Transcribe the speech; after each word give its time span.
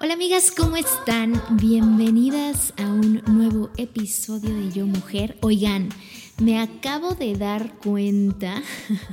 Hola 0.00 0.14
amigas, 0.14 0.50
¿cómo 0.56 0.76
están? 0.76 1.40
Bienvenidas 1.50 2.74
a 2.78 2.88
un 2.88 3.22
nuevo 3.28 3.70
episodio 3.76 4.54
de 4.54 4.72
Yo 4.72 4.86
Mujer. 4.86 5.36
Oigan, 5.40 5.90
me 6.42 6.58
acabo 6.58 7.14
de 7.14 7.36
dar 7.36 7.74
cuenta 7.78 8.60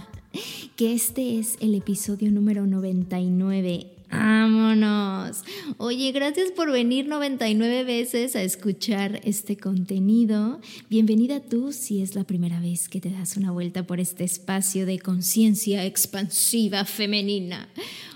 que 0.75 0.93
este 0.93 1.37
es 1.37 1.57
el 1.59 1.75
episodio 1.75 2.31
número 2.31 2.65
99. 2.65 3.92
¡Vámonos! 4.13 5.43
Oye, 5.77 6.11
gracias 6.11 6.51
por 6.51 6.71
venir 6.71 7.07
99 7.07 7.83
veces 7.83 8.35
a 8.35 8.43
escuchar 8.43 9.19
este 9.23 9.57
contenido. 9.57 10.61
Bienvenida 10.87 11.39
tú 11.39 11.71
si 11.71 12.03
es 12.03 12.13
la 12.13 12.23
primera 12.23 12.59
vez 12.59 12.89
que 12.89 13.01
te 13.01 13.09
das 13.09 13.37
una 13.37 13.49
vuelta 13.49 13.87
por 13.87 13.99
este 13.99 14.23
espacio 14.23 14.85
de 14.85 14.99
conciencia 14.99 15.83
expansiva 15.83 16.85
femenina. 16.85 17.67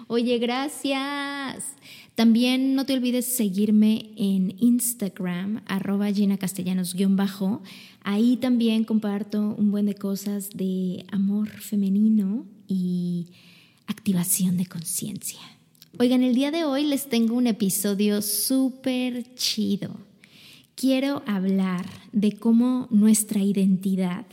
Oye, 0.05 0.37
gracias. 0.37 1.63
También 2.13 2.75
no 2.75 2.85
te 2.85 2.93
olvides 2.93 3.25
seguirme 3.25 4.11
en 4.17 4.55
Instagram, 4.59 5.63
arroba 5.65 6.11
Gina 6.11 6.37
Castellanos-bajo. 6.37 7.63
Ahí 8.03 8.37
también 8.37 8.83
comparto 8.83 9.55
un 9.57 9.71
buen 9.71 9.87
de 9.87 9.95
cosas 9.95 10.51
de 10.51 11.05
amor 11.11 11.49
femenino 11.49 12.45
y 12.67 13.31
activación 13.87 14.57
de 14.57 14.67
conciencia. 14.67 15.56
Oigan, 15.99 16.21
el 16.21 16.35
día 16.35 16.51
de 16.51 16.63
hoy 16.63 16.85
les 16.85 17.09
tengo 17.09 17.33
un 17.33 17.47
episodio 17.47 18.21
súper 18.21 19.33
chido. 19.33 19.89
Quiero 20.75 21.23
hablar 21.25 21.87
de 22.11 22.33
cómo 22.33 22.87
nuestra 22.91 23.41
identidad 23.41 24.27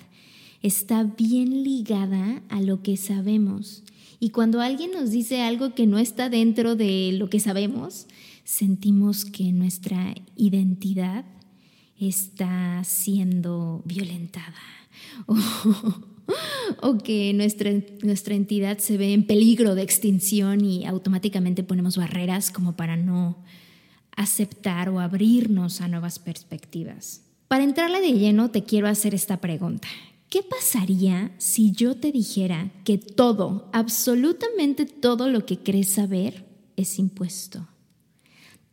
está 0.61 1.05
bien 1.05 1.65
ligada 1.65 2.43
a 2.51 2.61
lo 2.61 2.83
que 2.83 2.99
sabemos 2.99 3.83
y 4.21 4.29
cuando 4.29 4.61
alguien 4.61 4.91
nos 4.91 5.11
dice 5.11 5.41
algo 5.41 5.75
que 5.75 5.87
no 5.87 5.99
está 5.99 6.29
dentro 6.29 6.77
de 6.77 7.13
lo 7.15 7.31
que 7.31 7.41
sabemos, 7.41 8.09
sentimos 8.45 9.25
que 9.25 9.51
nuestra 9.53 10.15
identidad 10.37 11.25
está 11.99 12.85
siendo 12.85 13.81
violentada 13.87 14.55
que 17.05 17.33
nuestra, 17.35 17.71
nuestra 18.03 18.35
entidad 18.35 18.79
se 18.79 18.97
ve 18.97 19.13
en 19.13 19.27
peligro 19.27 19.75
de 19.75 19.83
extinción 19.83 20.65
y 20.65 20.87
automáticamente 20.87 21.63
ponemos 21.63 21.97
barreras 21.97 22.51
como 22.51 22.77
para 22.77 22.97
no 22.97 23.43
aceptar 24.17 24.89
o 24.89 25.01
abrirnos 25.01 25.81
a 25.81 25.89
nuevas 25.89 26.19
perspectivas. 26.19 27.23
Para 27.49 27.65
entrarle 27.65 28.01
de 28.01 28.13
lleno 28.13 28.51
te 28.51 28.65
quiero 28.65 28.89
hacer 28.89 29.15
esta 29.15 29.41
pregunta. 29.41 29.89
¿Qué 30.29 30.43
pasaría 30.43 31.33
si 31.39 31.73
yo 31.73 31.97
te 31.97 32.11
dijera 32.11 32.73
que 32.85 32.99
todo, 32.99 33.69
absolutamente 33.73 34.87
todo 34.87 35.29
lo 35.29 35.47
que 35.47 35.59
crees 35.59 35.93
saber 35.93 36.45
es 36.77 36.99
impuesto? 36.99 37.69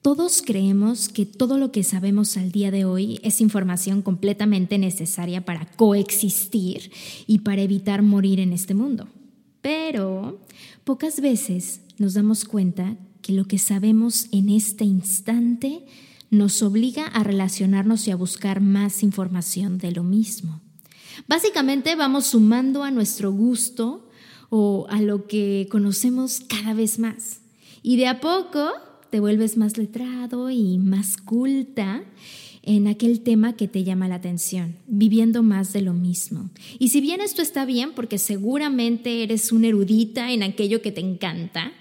Todos 0.01 0.41
creemos 0.44 1.09
que 1.09 1.28
todo 1.28 1.59
lo 1.59 1.72
que 1.72 1.84
sabemos 1.84 2.35
al 2.35 2.51
día 2.51 2.72
de 2.72 2.85
hoy 2.85 3.19
es 3.22 3.39
información 3.39 4.01
completamente 4.01 4.79
necesaria 4.79 5.45
para 5.45 5.66
coexistir 5.75 6.91
y 7.28 7.39
para 7.39 7.62
evitar 7.62 8.01
morir 8.01 8.39
en 8.39 8.51
este 8.51 8.73
mundo. 8.73 9.07
Pero 9.62 10.39
pocas 10.85 11.22
veces 11.22 11.81
nos 12.00 12.16
damos 12.16 12.45
cuenta 12.45 12.97
que 13.22 13.34
lo 13.34 13.45
que 13.45 13.59
sabemos 13.59 14.25
en 14.31 14.50
este 14.50 14.85
instante 14.85 15.85
nos 16.31 16.63
obliga 16.63 17.06
a 17.06 17.23
relacionarnos 17.23 18.07
y 18.07 18.12
a 18.12 18.16
buscar 18.16 18.59
más 18.59 19.03
información 19.03 19.78
de 19.78 19.91
lo 19.91 20.01
mismo. 20.01 20.62
Básicamente 21.28 21.95
vamos 21.95 22.25
sumando 22.25 22.83
a 22.83 22.89
nuestro 22.89 23.31
gusto 23.31 24.09
o 24.50 24.88
a 24.89 25.00
lo 25.00 25.28
que 25.28 25.68
conocemos 25.69 26.39
cada 26.39 26.73
vez 26.73 26.97
más. 26.97 27.41
Y 27.83 27.97
de 27.97 28.07
a 28.07 28.19
poco 28.19 28.72
te 29.12 29.20
vuelves 29.20 29.58
más 29.58 29.78
letrado 29.78 30.50
y 30.50 30.78
más 30.78 31.18
culta 31.18 32.04
en 32.64 32.88
aquel 32.88 33.22
tema 33.22 33.54
que 33.54 33.68
te 33.68 33.84
llama 33.84 34.08
la 34.08 34.16
atención, 34.16 34.76
viviendo 34.88 35.44
más 35.44 35.74
de 35.74 35.82
lo 35.82 35.94
mismo. 35.94 36.50
Y 36.80 36.90
si 36.90 37.02
bien 37.02 37.22
esto 37.22 37.42
está 37.42 37.66
bien 37.66 37.92
porque 37.94 38.18
seguramente 38.18 39.24
eres 39.24 39.52
una 39.52 39.68
erudita 39.68 40.32
en 40.32 40.44
aquello 40.44 40.82
que 40.82 40.92
te 40.92 41.02
encanta, 41.02 41.74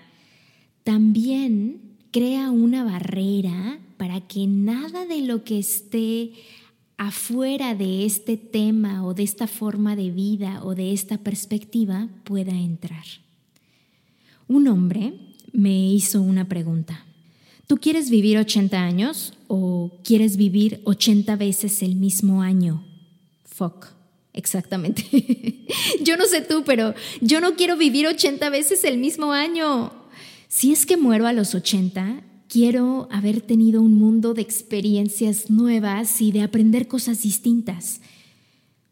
también 0.85 1.81
crea 2.11 2.51
una 2.51 2.83
barrera 2.83 3.79
para 3.97 4.21
que 4.23 4.47
nada 4.47 5.07
de 5.07 5.21
lo 5.23 5.45
que 5.45 5.59
esté 5.59 6.33
afuera 6.97 7.75
de 7.75 8.05
este 8.05 8.37
tema 8.37 9.07
o 9.07 9.15
de 9.15 9.23
esta 9.23 9.47
forma 9.47 9.95
de 9.95 10.11
vida 10.11 10.65
o 10.65 10.75
de 10.75 10.93
esta 10.93 11.19
perspectiva 11.19 12.09
pueda 12.25 12.53
entrar. 12.53 13.05
Un 14.49 14.67
hombre 14.67 15.15
me 15.53 15.93
hizo 15.93 16.21
una 16.21 16.49
pregunta. 16.49 17.05
¿Tú 17.71 17.77
quieres 17.77 18.11
vivir 18.11 18.37
80 18.37 18.83
años 18.83 19.33
o 19.47 20.01
quieres 20.03 20.37
vivir 20.37 20.81
80 20.87 21.37
veces 21.37 21.85
el 21.85 21.95
mismo 21.95 22.43
año? 22.43 22.85
Fuck, 23.45 23.87
exactamente. 24.33 25.05
yo 26.03 26.17
no 26.17 26.25
sé 26.25 26.41
tú, 26.41 26.65
pero 26.67 26.95
yo 27.21 27.41
no 27.41 27.55
quiero 27.55 27.77
vivir 27.77 28.09
80 28.09 28.51
veces 28.51 28.83
el 28.83 28.99
mismo 28.99 29.31
año. 29.31 29.93
Si 30.49 30.73
es 30.73 30.85
que 30.85 30.97
muero 30.97 31.29
a 31.29 31.33
los 31.33 31.55
80, 31.55 32.25
quiero 32.49 33.07
haber 33.13 33.41
tenido 33.41 33.83
un 33.83 33.95
mundo 33.95 34.35
de 34.35 34.43
experiencias 34.43 35.49
nuevas 35.49 36.21
y 36.21 36.33
de 36.33 36.43
aprender 36.43 36.89
cosas 36.89 37.23
distintas. 37.23 38.01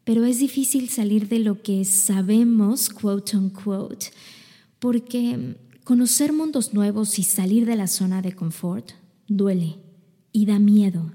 Pero 0.05 0.23
es 0.23 0.39
difícil 0.39 0.87
salir 0.87 1.27
de 1.27 1.39
lo 1.39 1.61
que 1.61 1.83
sabemos, 1.83 2.89
quote 2.89 3.35
unquote, 3.35 4.05
porque 4.79 5.57
conocer 5.89 6.33
mundos 6.33 6.75
nuevos 6.75 7.17
y 7.17 7.23
salir 7.23 7.65
de 7.65 7.75
la 7.75 7.87
zona 7.87 8.21
de 8.21 8.35
confort 8.35 8.91
duele 9.27 9.77
y 10.31 10.45
da 10.45 10.59
miedo. 10.59 11.11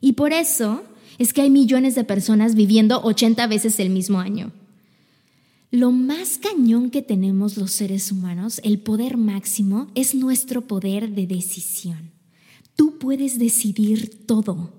Y 0.00 0.14
por 0.14 0.32
eso 0.32 0.82
es 1.18 1.34
que 1.34 1.42
hay 1.42 1.50
millones 1.50 1.94
de 1.94 2.04
personas 2.04 2.54
viviendo 2.54 3.02
80 3.02 3.46
veces 3.48 3.78
el 3.80 3.90
mismo 3.90 4.18
año. 4.18 4.50
Lo 5.70 5.92
más 5.92 6.38
cañón 6.38 6.88
que 6.88 7.02
tenemos 7.02 7.58
los 7.58 7.70
seres 7.72 8.10
humanos, 8.10 8.62
el 8.64 8.78
poder 8.78 9.18
máximo, 9.18 9.88
es 9.94 10.14
nuestro 10.14 10.66
poder 10.66 11.10
de 11.10 11.26
decisión. 11.26 12.12
Tú 12.76 12.96
puedes 12.98 13.38
decidir 13.38 14.24
todo. 14.24 14.72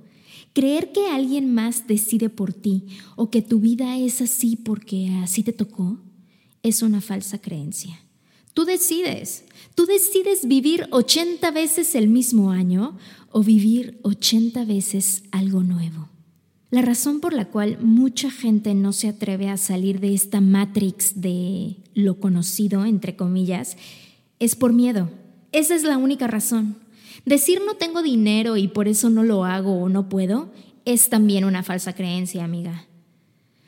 Creer 0.54 0.92
que 0.92 1.06
alguien 1.06 1.54
más 1.54 1.86
decide 1.86 2.32
por 2.32 2.52
ti 2.52 2.88
o 3.16 3.30
que 3.30 3.44
tu 3.44 3.60
vida 3.60 3.96
es 3.96 4.24
así 4.24 4.56
porque 4.56 5.12
así 5.22 5.44
te 5.44 5.54
tocó 5.54 6.00
es 6.64 6.82
una 6.82 7.00
falsa 7.00 7.38
creencia. 7.38 8.09
Tú 8.54 8.66
decides. 8.66 9.46
Tú 9.76 9.86
decides 9.86 10.48
vivir 10.48 10.88
80 10.92 11.52
veces 11.52 11.96
el 11.96 12.08
mismo 12.08 12.52
año 12.52 12.98
o 13.32 13.44
vivir 13.44 14.00
80 14.04 14.66
veces 14.66 15.24
algo 15.32 15.64
nuevo. 15.64 16.10
La 16.72 16.82
razón 16.82 17.20
por 17.20 17.34
la 17.34 17.46
cual 17.46 17.80
mucha 17.82 18.30
gente 18.30 18.76
no 18.76 18.94
se 18.94 19.08
atreve 19.08 19.50
a 19.50 19.58
salir 19.58 20.00
de 20.00 20.14
esta 20.14 20.40
matrix 20.40 21.20
de 21.20 21.78
lo 21.96 22.20
conocido, 22.20 22.86
entre 22.86 23.16
comillas, 23.16 23.76
es 24.40 24.56
por 24.56 24.74
miedo. 24.74 25.10
Esa 25.52 25.76
es 25.76 25.84
la 25.84 25.98
única 25.98 26.28
razón. 26.28 26.76
Decir 27.26 27.62
no 27.66 27.76
tengo 27.76 28.04
dinero 28.04 28.56
y 28.56 28.68
por 28.68 28.88
eso 28.88 29.10
no 29.10 29.24
lo 29.24 29.46
hago 29.46 29.82
o 29.82 29.90
no 29.90 30.10
puedo 30.10 30.52
es 30.86 31.10
también 31.10 31.44
una 31.46 31.64
falsa 31.64 31.94
creencia, 31.94 32.44
amiga. 32.44 32.86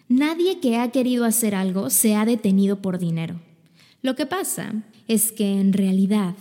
Nadie 0.07 0.59
que 0.59 0.77
ha 0.77 0.91
querido 0.91 1.25
hacer 1.25 1.55
algo 1.55 1.89
se 1.89 2.15
ha 2.15 2.25
detenido 2.25 2.81
por 2.81 2.99
dinero. 2.99 3.39
Lo 4.01 4.15
que 4.15 4.25
pasa 4.25 4.83
es 5.07 5.31
que 5.31 5.59
en 5.59 5.73
realidad 5.73 6.35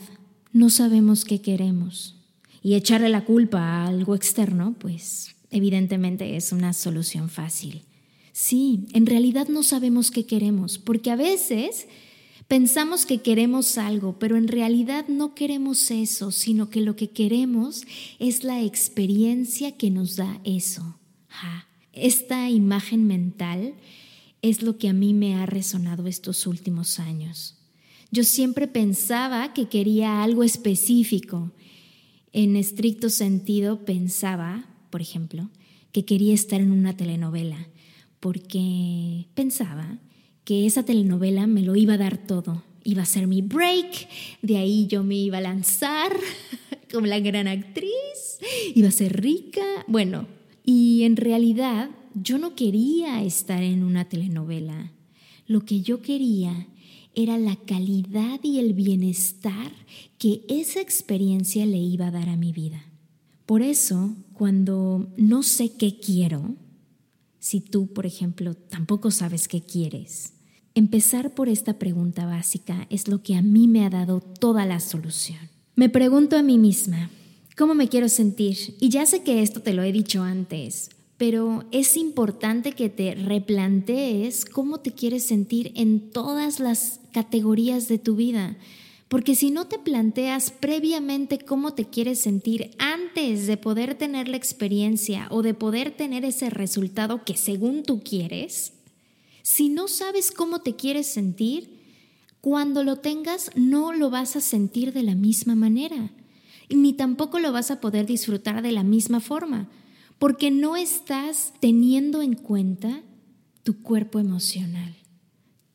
no 0.52 0.70
sabemos 0.70 1.24
qué 1.24 1.40
queremos. 1.40 2.16
Y 2.62 2.74
echarle 2.74 3.08
la 3.08 3.24
culpa 3.24 3.60
a 3.60 3.86
algo 3.86 4.14
externo, 4.14 4.74
pues 4.78 5.34
evidentemente 5.50 6.36
es 6.36 6.52
una 6.52 6.72
solución 6.72 7.28
fácil. 7.30 7.82
Sí, 8.32 8.86
en 8.92 9.06
realidad 9.06 9.48
no 9.48 9.62
sabemos 9.62 10.10
qué 10.10 10.26
queremos, 10.26 10.78
porque 10.78 11.10
a 11.10 11.16
veces 11.16 11.88
pensamos 12.48 13.06
que 13.06 13.22
queremos 13.22 13.78
algo, 13.78 14.18
pero 14.18 14.36
en 14.36 14.48
realidad 14.48 15.06
no 15.08 15.34
queremos 15.34 15.90
eso, 15.90 16.32
sino 16.32 16.68
que 16.68 16.80
lo 16.80 16.96
que 16.96 17.10
queremos 17.10 17.82
es 18.18 18.44
la 18.44 18.62
experiencia 18.62 19.72
que 19.72 19.90
nos 19.90 20.16
da 20.16 20.40
eso. 20.44 20.98
Esta 21.92 22.50
imagen 22.50 23.06
mental 23.06 23.74
es 24.42 24.62
lo 24.62 24.78
que 24.78 24.88
a 24.88 24.92
mí 24.92 25.14
me 25.14 25.34
ha 25.34 25.46
resonado 25.46 26.06
estos 26.06 26.46
últimos 26.46 26.98
años. 26.98 27.56
Yo 28.10 28.24
siempre 28.24 28.66
pensaba 28.66 29.52
que 29.52 29.68
quería 29.68 30.22
algo 30.22 30.42
específico. 30.42 31.52
En 32.32 32.56
estricto 32.56 33.10
sentido 33.10 33.84
pensaba, 33.84 34.68
por 34.90 35.00
ejemplo, 35.00 35.50
que 35.92 36.04
quería 36.04 36.34
estar 36.34 36.60
en 36.60 36.72
una 36.72 36.96
telenovela, 36.96 37.68
porque 38.18 39.26
pensaba 39.34 39.98
que 40.44 40.66
esa 40.66 40.84
telenovela 40.84 41.46
me 41.46 41.62
lo 41.62 41.76
iba 41.76 41.94
a 41.94 41.98
dar 41.98 42.18
todo. 42.18 42.64
Iba 42.82 43.02
a 43.02 43.06
ser 43.06 43.26
mi 43.26 43.42
break, 43.42 44.08
de 44.42 44.56
ahí 44.56 44.86
yo 44.86 45.04
me 45.04 45.16
iba 45.16 45.38
a 45.38 45.42
lanzar 45.42 46.12
como 46.92 47.06
la 47.06 47.20
gran 47.20 47.46
actriz, 47.46 48.38
iba 48.74 48.88
a 48.88 48.92
ser 48.92 49.20
rica. 49.20 49.64
Bueno, 49.86 50.26
y 50.64 51.02
en 51.04 51.16
realidad 51.16 51.90
yo 52.14 52.38
no 52.38 52.54
quería 52.54 53.22
estar 53.22 53.62
en 53.62 53.82
una 53.82 54.08
telenovela. 54.08 54.92
Lo 55.46 55.64
que 55.64 55.80
yo 55.80 56.02
quería 56.02 56.68
era 57.14 57.38
la 57.38 57.56
calidad 57.56 58.40
y 58.42 58.58
el 58.58 58.72
bienestar 58.72 59.72
que 60.18 60.44
esa 60.48 60.80
experiencia 60.80 61.66
le 61.66 61.78
iba 61.78 62.08
a 62.08 62.10
dar 62.10 62.28
a 62.28 62.36
mi 62.36 62.52
vida. 62.52 62.84
Por 63.46 63.62
eso, 63.62 64.14
cuando 64.32 65.12
no 65.16 65.42
sé 65.42 65.72
qué 65.72 65.98
quiero, 65.98 66.54
si 67.40 67.60
tú, 67.60 67.88
por 67.88 68.06
ejemplo, 68.06 68.54
tampoco 68.54 69.10
sabes 69.10 69.48
qué 69.48 69.60
quieres, 69.60 70.34
empezar 70.74 71.34
por 71.34 71.48
esta 71.48 71.78
pregunta 71.78 72.26
básica 72.26 72.86
es 72.90 73.08
lo 73.08 73.22
que 73.22 73.34
a 73.34 73.42
mí 73.42 73.66
me 73.66 73.84
ha 73.84 73.90
dado 73.90 74.20
toda 74.20 74.66
la 74.66 74.78
solución. 74.78 75.40
Me 75.74 75.88
pregunto 75.88 76.36
a 76.36 76.42
mí 76.42 76.58
misma, 76.58 77.10
¿cómo 77.56 77.74
me 77.74 77.88
quiero 77.88 78.08
sentir? 78.08 78.76
Y 78.80 78.88
ya 78.88 79.04
sé 79.06 79.22
que 79.22 79.42
esto 79.42 79.62
te 79.62 79.74
lo 79.74 79.82
he 79.82 79.90
dicho 79.90 80.22
antes, 80.22 80.90
pero 81.20 81.66
es 81.70 81.98
importante 81.98 82.72
que 82.72 82.88
te 82.88 83.14
replantees 83.14 84.46
cómo 84.46 84.80
te 84.80 84.92
quieres 84.92 85.26
sentir 85.26 85.70
en 85.74 86.08
todas 86.08 86.60
las 86.60 86.98
categorías 87.12 87.88
de 87.88 87.98
tu 87.98 88.16
vida. 88.16 88.56
Porque 89.08 89.34
si 89.34 89.50
no 89.50 89.66
te 89.66 89.78
planteas 89.78 90.50
previamente 90.50 91.38
cómo 91.38 91.74
te 91.74 91.84
quieres 91.84 92.20
sentir 92.20 92.70
antes 92.78 93.46
de 93.46 93.58
poder 93.58 93.96
tener 93.96 94.28
la 94.28 94.38
experiencia 94.38 95.26
o 95.30 95.42
de 95.42 95.52
poder 95.52 95.90
tener 95.90 96.24
ese 96.24 96.48
resultado 96.48 97.22
que 97.22 97.36
según 97.36 97.82
tú 97.82 98.00
quieres, 98.02 98.72
si 99.42 99.68
no 99.68 99.88
sabes 99.88 100.30
cómo 100.30 100.60
te 100.60 100.74
quieres 100.74 101.06
sentir, 101.06 101.68
cuando 102.40 102.82
lo 102.82 102.96
tengas 102.96 103.50
no 103.56 103.92
lo 103.92 104.08
vas 104.08 104.36
a 104.36 104.40
sentir 104.40 104.94
de 104.94 105.02
la 105.02 105.14
misma 105.14 105.54
manera, 105.54 106.12
ni 106.70 106.94
tampoco 106.94 107.40
lo 107.40 107.52
vas 107.52 107.70
a 107.70 107.78
poder 107.78 108.06
disfrutar 108.06 108.62
de 108.62 108.72
la 108.72 108.84
misma 108.84 109.20
forma 109.20 109.68
porque 110.20 110.50
no 110.50 110.76
estás 110.76 111.54
teniendo 111.58 112.20
en 112.20 112.34
cuenta 112.34 113.02
tu 113.64 113.82
cuerpo 113.82 114.20
emocional, 114.20 114.94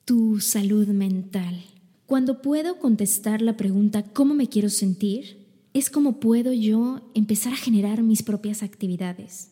tu 0.06 0.40
salud 0.40 0.88
mental. 0.88 1.66
Cuando 2.06 2.44
puedo 2.44 2.78
contestar 2.78 3.42
la 3.42 3.58
pregunta 3.58 4.04
¿cómo 4.04 4.34
me 4.34 4.48
quiero 4.48 4.70
sentir? 4.70 5.44
es 5.74 5.90
como 5.90 6.22
puedo 6.22 6.54
yo 6.54 7.12
empezar 7.16 7.52
a 7.52 7.58
generar 7.58 8.02
mis 8.02 8.24
propias 8.24 8.64
actividades. 8.64 9.50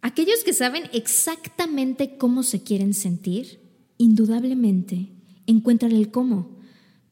Aquellos 0.00 0.42
que 0.42 0.54
saben 0.54 0.84
exactamente 0.94 2.16
cómo 2.16 2.44
se 2.44 2.62
quieren 2.62 2.94
sentir, 2.94 3.60
indudablemente 3.98 5.10
encuentran 5.46 5.92
el 5.92 6.10
cómo 6.10 6.55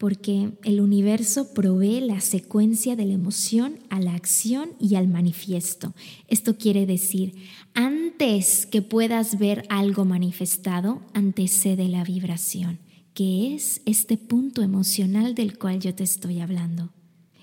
porque 0.04 0.50
el 0.64 0.82
universo 0.82 1.54
provee 1.54 2.00
la 2.00 2.20
secuencia 2.20 2.94
de 2.94 3.06
la 3.06 3.14
emoción 3.14 3.78
a 3.88 4.00
la 4.00 4.14
acción 4.14 4.68
y 4.78 4.96
al 4.96 5.08
manifiesto. 5.08 5.94
Esto 6.28 6.58
quiere 6.58 6.84
decir, 6.84 7.32
antes 7.72 8.66
que 8.66 8.82
puedas 8.82 9.38
ver 9.38 9.64
algo 9.70 10.04
manifestado, 10.04 11.00
antecede 11.14 11.88
la 11.88 12.04
vibración, 12.04 12.80
que 13.14 13.54
es 13.54 13.80
este 13.86 14.18
punto 14.18 14.60
emocional 14.60 15.34
del 15.34 15.56
cual 15.56 15.80
yo 15.80 15.94
te 15.94 16.04
estoy 16.04 16.40
hablando. 16.40 16.90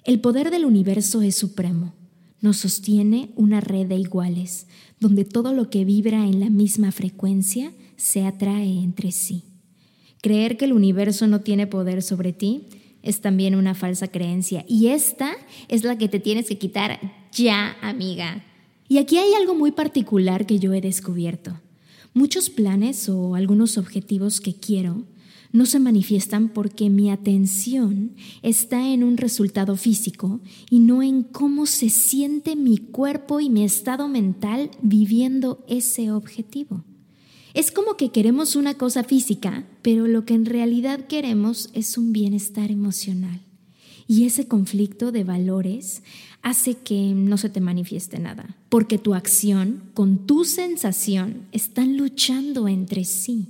El 0.04 0.22
poder 0.22 0.52
del 0.52 0.66
universo 0.66 1.24
es 1.24 1.36
supremo. 1.36 1.96
Nos 2.42 2.58
sostiene 2.58 3.31
una 3.36 3.60
red 3.60 3.88
de 3.88 3.96
iguales, 3.96 4.68
donde 5.00 5.25
todo 5.25 5.52
lo 5.52 5.72
que 5.72 5.84
vibra 5.84 6.28
en 6.28 6.40
la 6.40 6.52
misma 6.52 6.92
frecuencia 6.92 7.74
se 7.98 8.24
atrae 8.24 8.84
entre 8.84 9.12
sí. 9.12 9.46
Creer 10.22 10.56
que 10.56 10.66
el 10.66 10.74
universo 10.74 11.28
no 11.28 11.42
tiene 11.42 11.68
poder 11.68 12.04
sobre 12.04 12.32
ti 12.32 12.68
es 13.04 13.22
también 13.22 13.56
una 13.56 13.74
falsa 13.74 14.08
creencia 14.08 14.64
y 14.68 14.88
esta 14.88 15.32
es 15.68 15.84
la 15.84 15.98
que 15.98 16.08
te 16.08 16.20
tienes 16.20 16.48
que 16.48 16.60
quitar 16.60 17.00
ya, 17.32 17.76
amiga. 17.82 18.44
Y 18.88 19.00
aquí 19.00 19.18
hay 19.18 19.34
algo 19.34 19.56
muy 19.56 19.72
particular 19.72 20.46
que 20.46 20.60
yo 20.60 20.74
he 20.74 20.82
descubierto. 20.82 21.60
Muchos 22.14 22.50
planes 22.50 23.10
o 23.10 23.36
algunos 23.36 23.78
objetivos 23.78 24.42
que 24.42 24.54
quiero 24.54 25.04
no 25.54 25.66
se 25.66 25.80
manifiestan 25.80 26.50
porque 26.50 26.90
mi 26.90 27.10
atención 27.10 28.12
está 28.42 28.90
en 28.90 29.04
un 29.04 29.18
resultado 29.18 29.76
físico 29.76 30.40
y 30.70 30.80
no 30.80 31.02
en 31.02 31.24
cómo 31.24 31.66
se 31.66 31.90
siente 31.90 32.56
mi 32.56 32.78
cuerpo 32.78 33.40
y 33.40 33.50
mi 33.50 33.64
estado 33.64 34.08
mental 34.08 34.70
viviendo 34.82 35.64
ese 35.68 36.12
objetivo. 36.12 36.84
Es 37.53 37.71
como 37.71 37.98
que 37.98 38.09
queremos 38.09 38.56
una 38.56 38.75
cosa 38.75 39.03
física, 39.03 39.65
pero 39.81 40.07
lo 40.07 40.25
que 40.25 40.33
en 40.33 40.45
realidad 40.45 41.07
queremos 41.07 41.69
es 41.74 41.98
un 41.98 42.13
bienestar 42.13 42.71
emocional. 42.71 43.42
Y 44.07 44.25
ese 44.25 44.48
conflicto 44.48 45.12
de 45.12 45.24
valores 45.24 46.03
hace 46.42 46.75
que 46.75 47.13
no 47.13 47.38
se 47.38 47.50
te 47.50 47.62
manifieste 47.62 48.19
nada, 48.19 48.57
porque 48.69 48.98
tu 48.98 49.13
acción 49.13 49.83
con 49.94 50.25
tu 50.25 50.44
sensación 50.44 51.48
están 51.51 51.98
luchando 51.98 52.67
entre 52.67 53.05
sí. 53.05 53.50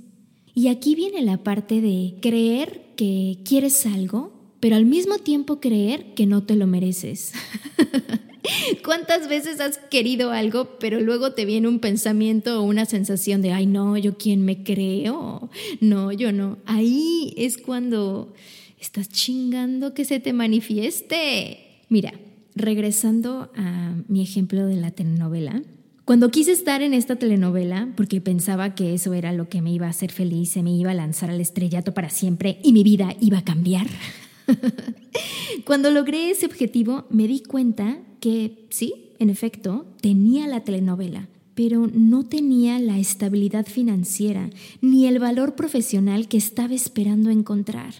Y 0.54 0.68
aquí 0.68 0.94
viene 0.94 1.22
la 1.22 1.42
parte 1.42 1.80
de 1.80 2.16
creer 2.20 2.92
que 2.96 3.38
quieres 3.44 3.86
algo, 3.86 4.32
pero 4.60 4.76
al 4.76 4.84
mismo 4.84 5.18
tiempo 5.18 5.60
creer 5.60 6.14
que 6.14 6.26
no 6.26 6.42
te 6.42 6.56
lo 6.56 6.66
mereces. 6.66 7.32
¿Cuántas 8.84 9.28
veces 9.28 9.60
has 9.60 9.78
querido 9.78 10.30
algo, 10.30 10.78
pero 10.78 11.00
luego 11.00 11.32
te 11.32 11.44
viene 11.44 11.68
un 11.68 11.78
pensamiento 11.78 12.60
o 12.60 12.64
una 12.64 12.86
sensación 12.86 13.42
de, 13.42 13.52
ay, 13.52 13.66
no, 13.66 13.96
yo 13.96 14.16
quién 14.16 14.44
me 14.44 14.62
creo? 14.62 15.50
No, 15.80 16.12
yo 16.12 16.32
no. 16.32 16.58
Ahí 16.66 17.34
es 17.36 17.58
cuando 17.58 18.32
estás 18.80 19.08
chingando 19.08 19.94
que 19.94 20.04
se 20.04 20.20
te 20.20 20.32
manifieste. 20.32 21.58
Mira, 21.88 22.14
regresando 22.54 23.50
a 23.54 23.94
mi 24.08 24.22
ejemplo 24.22 24.66
de 24.66 24.76
la 24.76 24.90
telenovela, 24.90 25.62
cuando 26.04 26.30
quise 26.30 26.50
estar 26.50 26.82
en 26.82 26.94
esta 26.94 27.16
telenovela, 27.16 27.92
porque 27.96 28.20
pensaba 28.20 28.74
que 28.74 28.92
eso 28.92 29.14
era 29.14 29.32
lo 29.32 29.48
que 29.48 29.62
me 29.62 29.72
iba 29.72 29.86
a 29.86 29.90
hacer 29.90 30.10
feliz, 30.10 30.50
se 30.50 30.62
me 30.64 30.72
iba 30.72 30.90
a 30.90 30.94
lanzar 30.94 31.30
al 31.30 31.40
estrellato 31.40 31.94
para 31.94 32.10
siempre 32.10 32.58
y 32.64 32.72
mi 32.72 32.82
vida 32.82 33.14
iba 33.20 33.38
a 33.38 33.44
cambiar. 33.44 33.86
Cuando 35.64 35.90
logré 35.90 36.30
ese 36.30 36.46
objetivo, 36.46 37.04
me 37.10 37.26
di 37.26 37.40
cuenta 37.40 37.98
que 38.20 38.66
sí, 38.70 39.10
en 39.18 39.30
efecto, 39.30 39.86
tenía 40.00 40.46
la 40.46 40.60
telenovela, 40.60 41.28
pero 41.54 41.88
no 41.92 42.24
tenía 42.24 42.78
la 42.78 42.98
estabilidad 42.98 43.66
financiera 43.66 44.50
ni 44.80 45.06
el 45.06 45.18
valor 45.18 45.54
profesional 45.54 46.28
que 46.28 46.36
estaba 46.36 46.74
esperando 46.74 47.30
encontrar. 47.30 47.94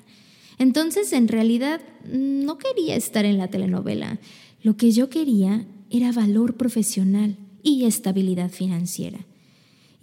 Entonces, 0.58 1.12
en 1.12 1.28
realidad, 1.28 1.80
no 2.10 2.58
quería 2.58 2.96
estar 2.96 3.24
en 3.24 3.38
la 3.38 3.48
telenovela. 3.48 4.18
Lo 4.62 4.76
que 4.76 4.92
yo 4.92 5.10
quería 5.10 5.66
era 5.90 6.12
valor 6.12 6.54
profesional 6.54 7.36
y 7.62 7.84
estabilidad 7.84 8.50
financiera. 8.50 9.26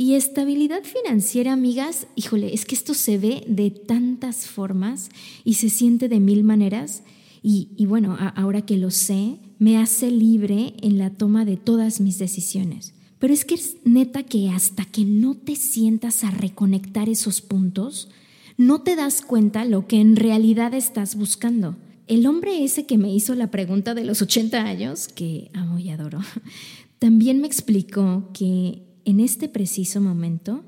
Y 0.02 0.14
estabilidad 0.14 0.86
financiera, 0.86 1.52
amigas, 1.52 2.08
híjole, 2.16 2.54
es 2.54 2.64
que 2.64 2.74
esto 2.74 2.94
se 2.94 3.18
ve 3.18 3.44
de 3.48 3.70
tantas 3.70 4.48
formas 4.48 5.10
y 5.44 5.56
se 5.56 5.70
siente 5.70 6.08
de 6.08 6.22
mil 6.22 6.46
maneras. 6.46 7.04
Y, 7.44 7.72
y 7.76 7.86
bueno, 7.86 8.16
ahora 8.38 8.62
que 8.62 8.78
lo 8.78 8.92
sé, 8.92 9.40
me 9.58 9.78
hace 9.78 10.10
libre 10.10 10.74
en 10.82 11.00
la 11.00 11.10
toma 11.10 11.44
de 11.44 11.58
todas 11.58 12.00
mis 12.00 12.18
decisiones. 12.18 12.94
Pero 13.20 13.34
es 13.34 13.44
que 13.44 13.56
es 13.56 13.76
neta 13.84 14.24
que 14.24 14.48
hasta 14.48 14.86
que 14.86 15.04
no 15.04 15.36
te 15.36 15.58
sientas 15.58 16.24
a 16.24 16.32
reconectar 16.32 17.10
esos 17.10 17.42
puntos, 17.42 18.08
no 18.56 18.84
te 18.84 18.96
das 18.96 19.22
cuenta 19.22 19.66
lo 19.66 19.86
que 19.86 20.00
en 20.00 20.16
realidad 20.16 20.74
estás 20.76 21.16
buscando. 21.16 21.76
El 22.08 22.26
hombre 22.26 22.64
ese 22.64 22.86
que 22.86 22.98
me 22.98 23.14
hizo 23.14 23.36
la 23.36 23.52
pregunta 23.52 23.94
de 23.96 24.06
los 24.06 24.22
80 24.22 24.62
años, 24.62 25.10
que 25.10 25.52
amo 25.54 25.78
y 25.78 25.90
adoro, 25.90 26.22
también 27.00 27.42
me 27.42 27.48
explicó 27.48 28.30
que 28.34 28.89
en 29.10 29.20
este 29.20 29.50
preciso 29.50 30.02
momento, 30.02 30.64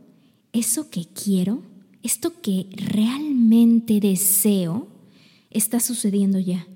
eso 0.51 0.89
que 0.89 1.05
quiero, 1.05 1.62
esto 2.01 2.41
que 2.41 2.67
realmente 2.75 4.00
deseo, 4.00 4.88
está 5.51 5.79
sucediendo 5.79 6.39
ya. 6.39 6.67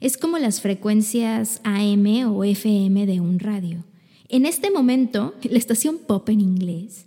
Es 0.00 0.16
como 0.16 0.38
las 0.38 0.60
frecuencias 0.60 1.60
AM 1.64 2.30
o 2.30 2.44
FM 2.44 3.06
de 3.06 3.20
un 3.20 3.40
radio. 3.40 3.84
En 4.28 4.46
este 4.46 4.70
momento, 4.70 5.34
la 5.42 5.58
estación 5.58 5.98
pop 5.98 6.28
en 6.28 6.40
inglés 6.40 7.06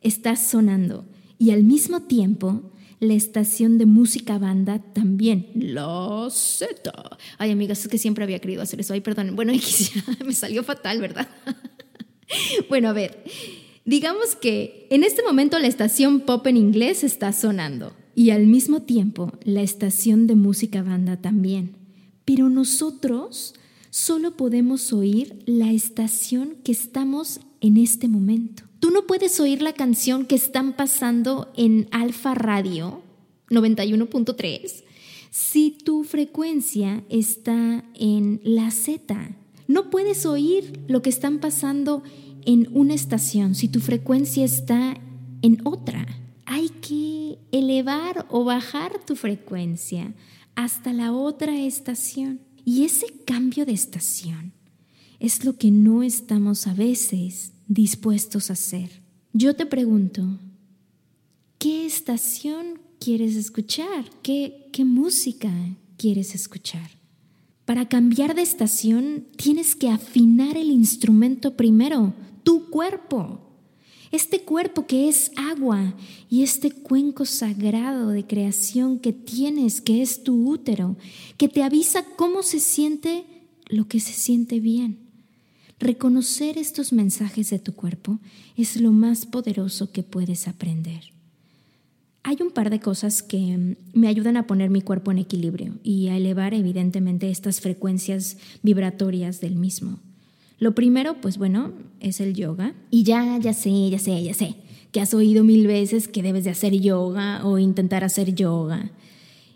está 0.00 0.34
sonando 0.34 1.04
y 1.38 1.50
al 1.50 1.62
mismo 1.62 2.02
tiempo 2.02 2.72
la 2.98 3.14
estación 3.14 3.78
de 3.78 3.86
música 3.86 4.38
banda 4.38 4.80
también. 4.92 5.46
La 5.54 6.26
Z. 6.30 6.92
Ay, 7.38 7.52
amigas, 7.52 7.80
es 7.82 7.88
que 7.88 7.98
siempre 7.98 8.24
había 8.24 8.40
querido 8.40 8.62
hacer 8.62 8.80
eso. 8.80 8.94
Ay, 8.94 9.00
perdón. 9.00 9.36
Bueno, 9.36 9.52
me 10.26 10.32
salió 10.32 10.64
fatal, 10.64 11.00
¿verdad? 11.00 11.28
bueno, 12.68 12.88
a 12.88 12.92
ver. 12.92 13.24
Digamos 13.84 14.36
que 14.36 14.86
en 14.90 15.02
este 15.02 15.22
momento 15.22 15.58
la 15.58 15.66
estación 15.66 16.20
pop 16.20 16.46
en 16.46 16.56
inglés 16.56 17.04
está 17.04 17.32
sonando 17.32 17.94
y 18.14 18.30
al 18.30 18.46
mismo 18.46 18.82
tiempo 18.82 19.32
la 19.44 19.62
estación 19.62 20.26
de 20.26 20.34
música 20.34 20.82
banda 20.82 21.16
también. 21.16 21.76
Pero 22.24 22.50
nosotros 22.50 23.54
solo 23.90 24.36
podemos 24.36 24.92
oír 24.92 25.42
la 25.46 25.72
estación 25.72 26.56
que 26.64 26.72
estamos 26.72 27.40
en 27.60 27.78
este 27.78 28.08
momento. 28.08 28.64
Tú 28.80 28.90
no 28.90 29.06
puedes 29.06 29.40
oír 29.40 29.62
la 29.62 29.72
canción 29.72 30.26
que 30.26 30.34
están 30.34 30.74
pasando 30.74 31.50
en 31.56 31.88
Alfa 31.90 32.34
Radio 32.34 33.02
91.3 33.50 34.84
si 35.30 35.70
tu 35.70 36.04
frecuencia 36.04 37.04
está 37.08 37.84
en 37.94 38.40
la 38.44 38.70
Z. 38.70 39.36
No 39.68 39.90
puedes 39.90 40.24
oír 40.24 40.82
lo 40.88 41.02
que 41.02 41.10
están 41.10 41.38
pasando 41.38 42.02
en 42.46 42.68
una 42.72 42.94
estación 42.94 43.54
si 43.54 43.68
tu 43.68 43.80
frecuencia 43.80 44.44
está 44.44 44.96
en 45.42 45.60
otra. 45.64 46.06
Hay 46.46 46.70
que 46.70 47.38
elevar 47.52 48.26
o 48.30 48.44
bajar 48.44 49.04
tu 49.04 49.14
frecuencia 49.14 50.14
hasta 50.54 50.94
la 50.94 51.12
otra 51.12 51.54
estación. 51.60 52.40
Y 52.64 52.84
ese 52.84 53.06
cambio 53.26 53.66
de 53.66 53.72
estación 53.72 54.54
es 55.20 55.44
lo 55.44 55.58
que 55.58 55.70
no 55.70 56.02
estamos 56.02 56.66
a 56.66 56.72
veces 56.72 57.52
dispuestos 57.66 58.48
a 58.48 58.54
hacer. 58.54 59.02
Yo 59.34 59.54
te 59.54 59.66
pregunto, 59.66 60.38
¿qué 61.58 61.84
estación 61.84 62.80
quieres 62.98 63.36
escuchar? 63.36 64.10
¿Qué, 64.22 64.70
qué 64.72 64.86
música 64.86 65.52
quieres 65.98 66.34
escuchar? 66.34 66.97
Para 67.68 67.86
cambiar 67.86 68.34
de 68.34 68.40
estación 68.40 69.26
tienes 69.36 69.76
que 69.76 69.90
afinar 69.90 70.56
el 70.56 70.70
instrumento 70.70 71.54
primero, 71.54 72.14
tu 72.42 72.70
cuerpo. 72.70 73.40
Este 74.10 74.40
cuerpo 74.40 74.86
que 74.86 75.06
es 75.10 75.32
agua 75.36 75.94
y 76.30 76.44
este 76.44 76.70
cuenco 76.70 77.26
sagrado 77.26 78.08
de 78.08 78.26
creación 78.26 78.98
que 78.98 79.12
tienes, 79.12 79.82
que 79.82 80.00
es 80.00 80.24
tu 80.24 80.48
útero, 80.48 80.96
que 81.36 81.46
te 81.46 81.62
avisa 81.62 82.06
cómo 82.16 82.42
se 82.42 82.58
siente 82.58 83.26
lo 83.66 83.86
que 83.86 84.00
se 84.00 84.14
siente 84.14 84.60
bien. 84.60 85.00
Reconocer 85.78 86.56
estos 86.56 86.94
mensajes 86.94 87.50
de 87.50 87.58
tu 87.58 87.74
cuerpo 87.74 88.18
es 88.56 88.80
lo 88.80 88.92
más 88.92 89.26
poderoso 89.26 89.92
que 89.92 90.02
puedes 90.02 90.48
aprender. 90.48 91.17
Hay 92.28 92.36
un 92.42 92.50
par 92.50 92.68
de 92.68 92.78
cosas 92.78 93.22
que 93.22 93.78
me 93.94 94.06
ayudan 94.06 94.36
a 94.36 94.46
poner 94.46 94.68
mi 94.68 94.82
cuerpo 94.82 95.10
en 95.10 95.16
equilibrio 95.16 95.78
y 95.82 96.08
a 96.08 96.16
elevar 96.18 96.52
evidentemente 96.52 97.30
estas 97.30 97.62
frecuencias 97.62 98.36
vibratorias 98.62 99.40
del 99.40 99.56
mismo. 99.56 99.98
Lo 100.58 100.74
primero, 100.74 101.22
pues 101.22 101.38
bueno, 101.38 101.72
es 102.00 102.20
el 102.20 102.34
yoga. 102.34 102.74
Y 102.90 103.04
ya, 103.04 103.38
ya 103.38 103.54
sé, 103.54 103.88
ya 103.88 103.98
sé, 103.98 104.22
ya 104.22 104.34
sé, 104.34 104.56
que 104.92 105.00
has 105.00 105.14
oído 105.14 105.42
mil 105.42 105.66
veces 105.66 106.06
que 106.06 106.22
debes 106.22 106.44
de 106.44 106.50
hacer 106.50 106.74
yoga 106.78 107.46
o 107.46 107.56
intentar 107.56 108.04
hacer 108.04 108.34
yoga. 108.34 108.90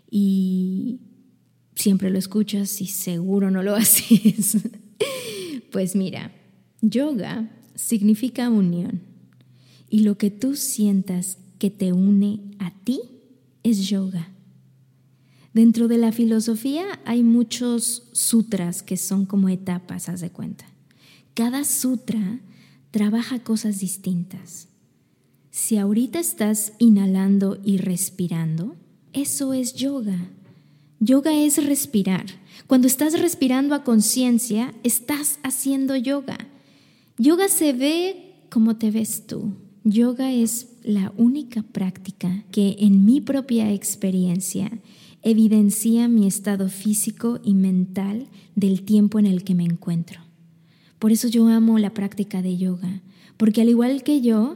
Y 0.09 0.99
siempre 1.75 2.09
lo 2.09 2.17
escuchas 2.17 2.81
y 2.81 2.87
seguro 2.87 3.51
no 3.51 3.61
lo 3.61 3.75
haces. 3.75 4.57
Pues 5.71 5.95
mira, 5.95 6.31
yoga 6.81 7.51
significa 7.75 8.49
unión 8.49 9.01
y 9.91 9.99
lo 9.99 10.17
que 10.17 10.31
tú 10.31 10.55
sientas 10.55 11.37
que 11.63 11.69
te 11.69 11.93
une 11.93 12.41
a 12.59 12.71
ti 12.83 12.99
es 13.63 13.87
yoga. 13.87 14.27
Dentro 15.53 15.87
de 15.87 15.97
la 15.97 16.11
filosofía 16.11 16.99
hay 17.05 17.23
muchos 17.23 18.09
sutras 18.11 18.83
que 18.83 18.97
son 18.97 19.25
como 19.25 19.47
etapas, 19.47 20.09
haz 20.09 20.19
de 20.19 20.29
cuenta. 20.29 20.65
Cada 21.33 21.63
sutra 21.63 22.41
trabaja 22.91 23.45
cosas 23.45 23.79
distintas. 23.79 24.67
Si 25.51 25.77
ahorita 25.77 26.19
estás 26.19 26.73
inhalando 26.79 27.61
y 27.63 27.77
respirando, 27.77 28.75
eso 29.13 29.53
es 29.53 29.73
yoga. 29.73 30.19
Yoga 30.99 31.31
es 31.33 31.65
respirar. 31.65 32.25
Cuando 32.67 32.87
estás 32.87 33.17
respirando 33.17 33.73
a 33.73 33.85
conciencia, 33.85 34.73
estás 34.83 35.39
haciendo 35.43 35.95
yoga. 35.95 36.39
Yoga 37.17 37.47
se 37.47 37.71
ve 37.71 38.47
como 38.49 38.75
te 38.75 38.91
ves 38.91 39.27
tú. 39.27 39.53
Yoga 39.83 40.31
es 40.31 40.67
la 40.83 41.13
única 41.17 41.61
práctica 41.61 42.45
que 42.51 42.77
en 42.79 43.03
mi 43.03 43.19
propia 43.19 43.73
experiencia 43.73 44.71
evidencia 45.21 46.07
mi 46.07 46.25
estado 46.25 46.69
físico 46.69 47.39
y 47.43 47.53
mental 47.53 48.27
del 48.55 48.83
tiempo 48.83 49.19
en 49.19 49.25
el 49.25 49.43
que 49.43 49.55
me 49.55 49.65
encuentro. 49.65 50.21
Por 50.99 51.11
eso 51.11 51.27
yo 51.27 51.47
amo 51.47 51.79
la 51.79 51.93
práctica 51.93 52.41
de 52.41 52.57
yoga, 52.57 53.01
porque 53.35 53.61
al 53.61 53.69
igual 53.69 54.03
que 54.03 54.21
yo, 54.21 54.55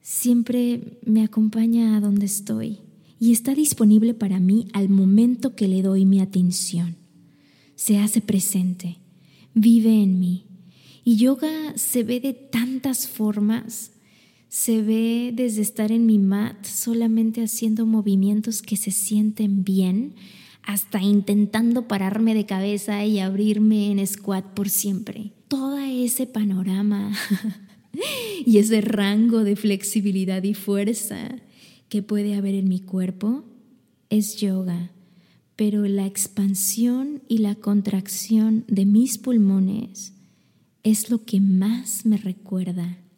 siempre 0.00 0.98
me 1.04 1.22
acompaña 1.22 1.96
a 1.96 2.00
donde 2.00 2.26
estoy 2.26 2.80
y 3.20 3.32
está 3.32 3.54
disponible 3.54 4.14
para 4.14 4.40
mí 4.40 4.68
al 4.72 4.88
momento 4.88 5.54
que 5.54 5.68
le 5.68 5.82
doy 5.82 6.04
mi 6.04 6.20
atención. 6.20 6.96
Se 7.76 7.98
hace 7.98 8.20
presente, 8.20 8.98
vive 9.54 10.02
en 10.02 10.18
mí. 10.18 10.46
Y 11.04 11.16
yoga 11.16 11.76
se 11.76 12.02
ve 12.02 12.18
de 12.20 12.32
tantas 12.32 13.06
formas. 13.06 13.92
Se 14.48 14.80
ve 14.82 15.30
desde 15.34 15.60
estar 15.60 15.92
en 15.92 16.06
mi 16.06 16.18
mat 16.18 16.64
solamente 16.64 17.42
haciendo 17.42 17.84
movimientos 17.84 18.62
que 18.62 18.76
se 18.76 18.90
sienten 18.90 19.62
bien, 19.62 20.14
hasta 20.62 21.02
intentando 21.02 21.86
pararme 21.86 22.34
de 22.34 22.46
cabeza 22.46 23.04
y 23.04 23.18
abrirme 23.18 23.90
en 23.90 24.06
squat 24.06 24.44
por 24.54 24.70
siempre. 24.70 25.32
Todo 25.48 25.78
ese 25.78 26.26
panorama 26.26 27.12
y 28.46 28.58
ese 28.58 28.80
rango 28.80 29.44
de 29.44 29.56
flexibilidad 29.56 30.42
y 30.42 30.54
fuerza 30.54 31.36
que 31.88 32.02
puede 32.02 32.34
haber 32.34 32.54
en 32.54 32.68
mi 32.68 32.80
cuerpo 32.80 33.44
es 34.08 34.36
yoga, 34.36 34.92
pero 35.56 35.86
la 35.86 36.06
expansión 36.06 37.22
y 37.28 37.38
la 37.38 37.54
contracción 37.54 38.64
de 38.66 38.86
mis 38.86 39.18
pulmones 39.18 40.14
es 40.82 41.10
lo 41.10 41.24
que 41.24 41.40
más 41.40 42.06
me 42.06 42.16
recuerda 42.16 42.98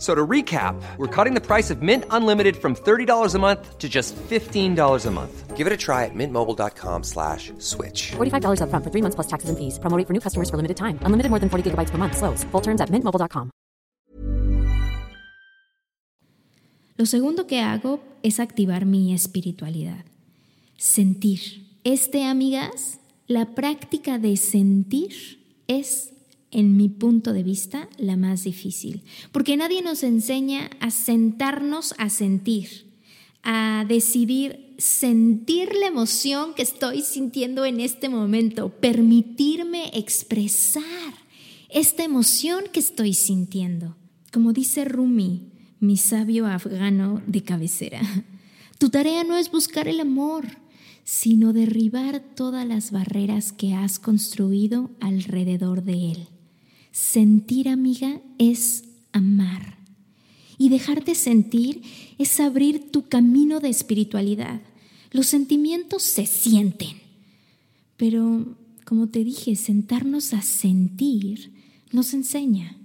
So 0.00 0.14
to 0.14 0.26
recap, 0.26 0.80
we're 0.96 1.14
cutting 1.14 1.34
the 1.34 1.44
price 1.44 1.68
of 1.68 1.82
Mint 1.82 2.04
Unlimited 2.10 2.56
from 2.56 2.74
$30 2.74 3.34
a 3.34 3.38
month 3.38 3.76
to 3.76 3.86
just 3.86 4.16
$15 4.16 5.06
a 5.06 5.10
month. 5.10 5.56
Give 5.58 5.66
it 5.66 5.72
a 5.74 5.76
try 5.76 6.06
at 6.06 6.14
mintmobile.com 6.14 7.04
slash 7.04 7.52
switch. 7.58 8.12
$45 8.12 8.62
up 8.62 8.70
front 8.70 8.82
for 8.82 8.90
three 8.90 9.02
months 9.02 9.14
plus 9.14 9.26
taxes 9.26 9.50
and 9.50 9.58
fees. 9.58 9.78
Promoting 9.78 10.06
for 10.06 10.14
new 10.14 10.20
customers 10.20 10.48
for 10.48 10.56
limited 10.56 10.78
time. 10.78 10.98
Unlimited 11.02 11.28
more 11.28 11.38
than 11.38 11.50
40 11.50 11.72
gigabytes 11.72 11.90
per 11.90 11.98
month. 11.98 12.16
Slows. 12.16 12.44
Full 12.44 12.62
terms 12.62 12.80
at 12.80 12.88
mintmobile.com. 12.88 13.50
Lo 16.96 17.06
segundo 17.06 17.46
que 17.46 17.60
hago 17.60 18.00
es 18.22 18.40
activar 18.40 18.86
mi 18.86 19.12
espiritualidad. 19.12 20.04
Sentir. 20.78 21.66
Este, 21.84 22.24
amigas, 22.24 23.00
la 23.26 23.54
práctica 23.54 24.18
de 24.18 24.36
sentir 24.36 25.40
es 25.66 26.12
en 26.50 26.76
mi 26.76 26.88
punto 26.88 27.32
de 27.32 27.42
vista, 27.42 27.88
la 27.98 28.16
más 28.16 28.44
difícil, 28.44 29.02
porque 29.32 29.56
nadie 29.56 29.82
nos 29.82 30.02
enseña 30.02 30.70
a 30.80 30.90
sentarnos 30.90 31.94
a 31.98 32.10
sentir, 32.10 32.90
a 33.42 33.84
decidir 33.88 34.74
sentir 34.80 35.74
la 35.78 35.86
emoción 35.86 36.54
que 36.54 36.62
estoy 36.62 37.02
sintiendo 37.02 37.64
en 37.64 37.80
este 37.80 38.08
momento, 38.08 38.70
permitirme 38.70 39.90
expresar 39.92 40.82
esta 41.68 42.02
emoción 42.02 42.64
que 42.72 42.80
estoy 42.80 43.14
sintiendo. 43.14 43.96
Como 44.32 44.52
dice 44.52 44.84
Rumi, 44.84 45.52
mi 45.80 45.96
sabio 45.96 46.46
afgano 46.46 47.22
de 47.26 47.42
cabecera, 47.42 48.00
tu 48.78 48.90
tarea 48.90 49.22
no 49.24 49.36
es 49.36 49.50
buscar 49.50 49.86
el 49.86 50.00
amor, 50.00 50.46
sino 51.04 51.52
derribar 51.52 52.20
todas 52.34 52.66
las 52.66 52.90
barreras 52.90 53.52
que 53.52 53.74
has 53.74 53.98
construido 53.98 54.90
alrededor 55.00 55.82
de 55.82 56.12
él. 56.12 56.28
Sentir, 56.92 57.68
amiga, 57.68 58.20
es 58.38 58.84
amar. 59.12 59.78
Y 60.58 60.68
dejarte 60.68 61.14
sentir 61.14 61.82
es 62.18 62.38
abrir 62.40 62.90
tu 62.90 63.08
camino 63.08 63.60
de 63.60 63.68
espiritualidad. 63.68 64.60
Los 65.10 65.26
sentimientos 65.26 66.02
se 66.02 66.26
sienten. 66.26 66.96
Pero, 67.96 68.56
como 68.84 69.08
te 69.08 69.24
dije, 69.24 69.56
sentarnos 69.56 70.34
a 70.34 70.42
sentir 70.42 71.52
nos 71.92 72.14
enseña. 72.14 72.76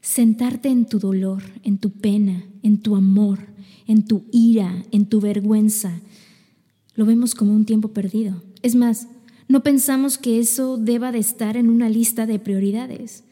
Sentarte 0.00 0.68
en 0.68 0.86
tu 0.86 0.98
dolor, 0.98 1.42
en 1.64 1.78
tu 1.78 1.90
pena, 1.90 2.44
en 2.62 2.78
tu 2.78 2.96
amor, 2.96 3.48
en 3.86 4.04
tu 4.04 4.24
ira, 4.32 4.84
en 4.90 5.06
tu 5.06 5.20
vergüenza, 5.20 6.00
lo 6.98 7.06
vemos 7.06 7.34
como 7.34 7.54
un 7.54 7.64
tiempo 7.64 7.88
perdido. 7.88 8.42
Es 8.62 8.74
más, 8.74 9.06
no 9.46 9.62
pensamos 9.62 10.18
que 10.18 10.40
eso 10.40 10.76
deba 10.76 11.12
de 11.12 11.20
estar 11.20 11.56
en 11.56 11.70
una 11.70 11.88
lista 11.88 12.26
de 12.26 12.40
prioridades. 12.40 13.22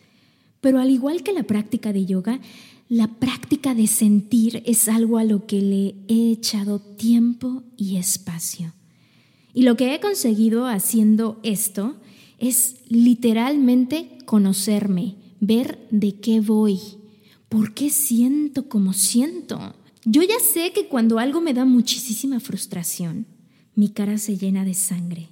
Pero 0.67 0.81
al 0.81 0.91
igual 0.91 1.23
que 1.23 1.33
la 1.33 1.45
práctica 1.45 1.93
de 1.93 2.07
yoga, 2.07 2.41
la 2.89 3.07
práctica 3.07 3.73
de 3.73 3.87
sentir 3.87 4.65
es 4.67 4.89
algo 4.89 5.17
a 5.17 5.23
lo 5.23 5.47
que 5.47 5.61
le 5.61 5.95
he 6.09 6.33
echado 6.33 6.81
tiempo 6.81 7.63
y 7.77 7.99
espacio. 7.99 8.75
Y 9.55 9.63
lo 9.63 9.77
que 9.77 9.95
he 9.95 10.01
conseguido 10.01 10.67
haciendo 10.67 11.39
esto 11.45 11.95
es 12.39 12.79
literalmente 12.89 14.19
conocerme, 14.25 15.15
ver 15.39 15.87
de 15.93 16.19
qué 16.19 16.41
voy, 16.41 16.81
por 17.49 17.73
qué 17.73 17.89
siento 17.89 18.69
como 18.69 18.93
siento. 18.93 19.73
Yo 20.05 20.25
ya 20.25 20.41
sé 20.41 20.73
que 20.73 20.89
cuando 20.89 21.21
algo 21.21 21.41
me 21.41 21.55
da 21.55 21.65
muchísima 21.65 22.41
frustración, 22.41 23.25
mi 23.77 23.91
cara 23.91 24.19
se 24.19 24.37
llena 24.37 24.65
de 24.65 24.75
sangre. 24.75 25.29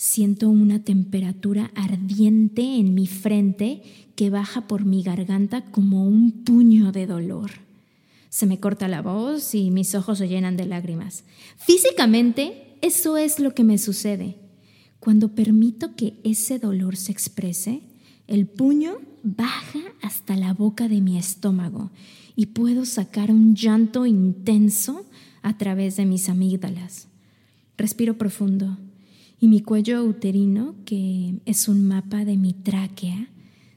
Siento 0.00 0.48
una 0.48 0.84
temperatura 0.84 1.72
ardiente 1.74 2.62
en 2.76 2.94
mi 2.94 3.08
frente 3.08 3.82
que 4.14 4.30
baja 4.30 4.68
por 4.68 4.84
mi 4.84 5.02
garganta 5.02 5.64
como 5.72 6.06
un 6.06 6.44
puño 6.44 6.92
de 6.92 7.08
dolor. 7.08 7.50
Se 8.28 8.46
me 8.46 8.60
corta 8.60 8.86
la 8.86 9.02
voz 9.02 9.56
y 9.56 9.72
mis 9.72 9.96
ojos 9.96 10.18
se 10.18 10.28
llenan 10.28 10.56
de 10.56 10.66
lágrimas. 10.66 11.24
Físicamente, 11.56 12.76
eso 12.80 13.16
es 13.16 13.40
lo 13.40 13.56
que 13.56 13.64
me 13.64 13.76
sucede. 13.76 14.36
Cuando 15.00 15.34
permito 15.34 15.96
que 15.96 16.20
ese 16.22 16.60
dolor 16.60 16.94
se 16.96 17.10
exprese, 17.10 17.82
el 18.28 18.46
puño 18.46 18.98
baja 19.24 19.80
hasta 20.00 20.36
la 20.36 20.54
boca 20.54 20.86
de 20.86 21.00
mi 21.00 21.18
estómago 21.18 21.90
y 22.36 22.46
puedo 22.46 22.84
sacar 22.84 23.32
un 23.32 23.56
llanto 23.56 24.06
intenso 24.06 25.04
a 25.42 25.58
través 25.58 25.96
de 25.96 26.06
mis 26.06 26.28
amígdalas. 26.28 27.08
Respiro 27.76 28.16
profundo 28.16 28.78
y 29.40 29.48
mi 29.48 29.60
cuello 29.60 30.04
uterino, 30.04 30.74
que 30.84 31.34
es 31.44 31.68
un 31.68 31.86
mapa 31.86 32.24
de 32.24 32.36
mi 32.36 32.52
tráquea, 32.52 33.30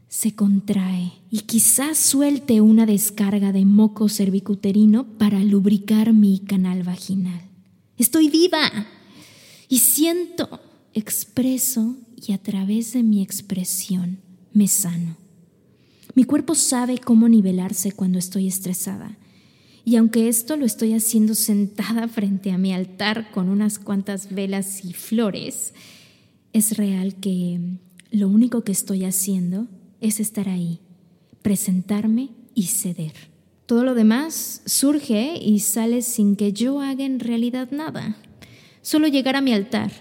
se 0.08 0.36
contrae 0.36 1.14
y 1.30 1.40
quizás 1.42 1.98
suelte 1.98 2.60
una 2.60 2.86
descarga 2.86 3.52
de 3.54 3.64
moco 3.64 4.10
cervicuterino 4.10 5.06
para 5.18 5.40
lubricar 5.44 6.12
mi 6.14 6.40
canal 6.40 6.84
vaginal. 6.84 7.42
Estoy 7.98 8.30
viva 8.30 8.70
y 9.70 9.80
siento, 9.80 10.60
expreso 10.94 11.96
y 12.18 12.34
a 12.34 12.38
través 12.40 12.94
de 12.94 13.04
mi 13.04 13.22
expresión 13.22 14.20
me 14.54 14.68
sano. 14.68 15.16
Mi 16.14 16.26
cuerpo 16.26 16.56
sabe 16.56 16.98
cómo 16.98 17.30
nivelarse 17.30 17.94
cuando 17.94 18.20
estoy 18.20 18.48
estresada. 18.48 19.18
Y 19.84 19.96
aunque 19.96 20.28
esto 20.28 20.58
lo 20.58 20.66
estoy 20.66 20.94
haciendo 20.94 21.34
sentada 21.34 22.08
frente 22.08 22.52
a 22.52 22.58
mi 22.58 22.74
altar 22.74 23.32
con 23.32 23.50
unas 23.50 23.80
cuantas 23.80 24.34
velas 24.34 24.86
y 24.86 24.94
flores, 24.94 25.74
es 26.54 26.78
real 26.78 27.16
que 27.16 27.60
lo 28.12 28.28
único 28.28 28.64
que 28.64 28.72
estoy 28.72 29.06
haciendo 29.06 29.68
es 30.00 30.20
estar 30.20 30.50
ahí, 30.50 30.80
presentarme 31.42 32.30
y 32.54 32.64
ceder. 32.64 33.14
Todo 33.66 33.84
lo 33.86 33.96
demás 33.96 34.62
surge 34.66 35.38
y 35.42 35.60
sale 35.60 36.02
sin 36.02 36.36
que 36.36 36.52
yo 36.52 36.82
haga 36.82 37.06
en 37.06 37.20
realidad 37.20 37.72
nada. 37.72 38.18
Solo 38.82 39.08
llegar 39.08 39.36
a 39.36 39.42
mi 39.42 39.54
altar, 39.54 39.92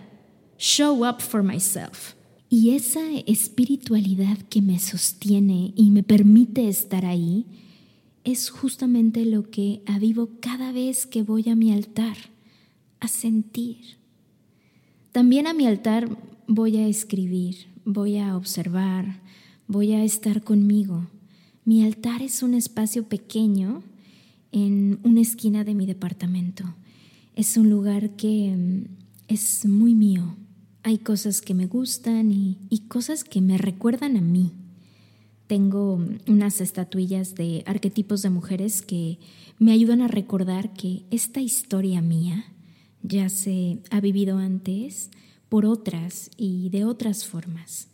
show 0.59 1.07
up 1.07 1.21
for 1.21 1.43
myself. 1.43 2.15
Y 2.49 2.71
esa 2.75 3.01
espiritualidad 3.27 4.39
que 4.49 4.61
me 4.61 4.81
sostiene 4.81 5.73
y 5.77 5.91
me 5.91 6.03
permite 6.03 6.69
estar 6.69 7.07
ahí 7.07 7.47
es 8.31 8.51
justamente 8.51 9.25
lo 9.25 9.51
que 9.51 9.83
avivo 9.87 10.31
cada 10.41 10.73
vez 10.73 11.07
que 11.07 11.23
voy 11.23 11.49
a 11.49 11.57
mi 11.57 11.73
altar, 11.73 12.17
a 13.01 13.09
sentir. 13.09 13.99
También 15.13 15.47
a 15.47 15.55
mi 15.55 15.67
altar 15.67 16.09
voy 16.47 16.77
a 16.77 16.87
escribir, 16.87 17.67
voy 17.85 18.19
a 18.19 18.37
observar, 18.37 19.21
voy 19.67 19.93
a 19.93 20.05
estar 20.05 20.43
conmigo. 20.43 21.09
Mi 21.65 21.85
altar 21.85 22.23
es 22.23 22.43
un 22.43 22.55
espacio 22.55 23.05
pequeño 23.05 23.83
en 24.53 24.99
una 25.03 25.21
esquina 25.21 25.65
de 25.65 25.75
mi 25.75 25.87
departamento. 25.87 26.65
Es 27.37 27.57
un 27.57 27.71
lugar 27.71 28.17
que 28.17 28.55
mm, 28.57 28.85
es 29.29 29.67
muy 29.67 29.95
mío. 29.95 30.37
Hay 30.83 30.99
cosas 30.99 31.41
que 31.41 31.55
me 31.55 31.67
gustan 31.67 32.33
y, 32.33 32.57
cosas 32.89 33.23
que 33.23 33.41
me 33.41 33.59
recuerdan 33.59 34.17
a 34.17 34.21
mí. 34.21 34.53
Tengo 35.51 35.97
mm, 35.99 36.31
unas 36.31 36.61
estatuillas 36.61 37.35
de 37.35 37.65
arquetipos 37.67 38.23
de 38.23 38.31
mujeres 38.31 38.83
que 38.83 39.19
me 39.59 39.73
ayudan 39.73 40.01
a 40.01 40.07
recordar 40.07 40.73
que 40.75 41.03
esta 41.11 41.41
historia 41.41 42.01
mía 42.01 42.45
ya 43.03 43.29
se 43.29 43.81
ha 43.91 44.01
vivido 44.01 44.39
antes 44.39 45.11
por 45.49 45.67
otras 45.67 46.31
y 46.37 46.69
de 46.69 46.85
otras 46.85 47.27
formas. 47.27 47.89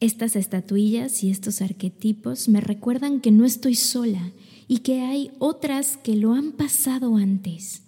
Estas 0.00 0.34
estatuillas 0.34 1.22
y 1.22 1.30
estos 1.30 1.60
arquetipos 1.60 2.48
me 2.48 2.62
recuerdan 2.62 3.20
que 3.20 3.32
no 3.32 3.44
estoy 3.44 3.74
sola 3.74 4.32
y 4.66 4.78
que 4.78 5.02
hay 5.02 5.32
otras 5.40 5.98
que 5.98 6.16
lo 6.16 6.32
han 6.32 6.52
pasado 6.52 7.16
antes. 7.16 7.82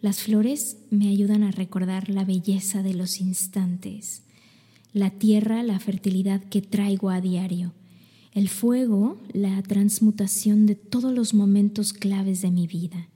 Las 0.00 0.22
flores 0.22 0.78
me 0.90 1.06
ayudan 1.06 1.44
a 1.44 1.52
recordar 1.52 2.08
la 2.08 2.24
belleza 2.24 2.82
de 2.82 2.94
los 2.94 3.20
instantes, 3.20 4.24
la 4.92 5.10
tierra, 5.10 5.62
la 5.62 5.78
fertilidad 5.78 6.42
que 6.42 6.62
traigo 6.62 7.10
a 7.10 7.20
diario, 7.20 7.72
el 8.32 8.48
fuego, 8.48 9.20
la 9.32 9.62
transmutación 9.62 10.66
de 10.66 10.74
todos 10.74 11.12
los 11.12 11.34
momentos 11.34 11.92
claves 11.92 12.42
de 12.42 12.50
mi 12.50 12.66
vida, 12.66 13.08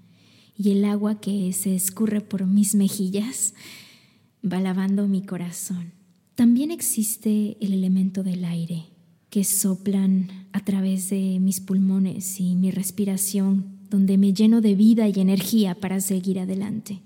y 0.56 0.70
el 0.70 0.84
agua 0.84 1.20
que 1.20 1.52
se 1.52 1.74
escurre 1.74 2.20
por 2.20 2.46
mis 2.46 2.74
mejillas 2.74 3.54
va 4.44 4.60
lavando 4.60 5.08
mi 5.08 5.22
corazón. 5.22 5.92
También 6.34 6.70
existe 6.70 7.56
el 7.60 7.72
elemento 7.72 8.22
del 8.22 8.44
aire, 8.44 8.87
que 9.30 9.44
soplan 9.44 10.48
a 10.52 10.64
través 10.64 11.10
de 11.10 11.38
mis 11.40 11.60
pulmones 11.60 12.40
y 12.40 12.54
mi 12.54 12.70
respiración, 12.70 13.78
donde 13.90 14.18
me 14.18 14.32
lleno 14.32 14.60
de 14.60 14.74
vida 14.74 15.08
y 15.08 15.20
energía 15.20 15.74
para 15.74 16.00
seguir 16.00 16.38
adelante. 16.38 17.00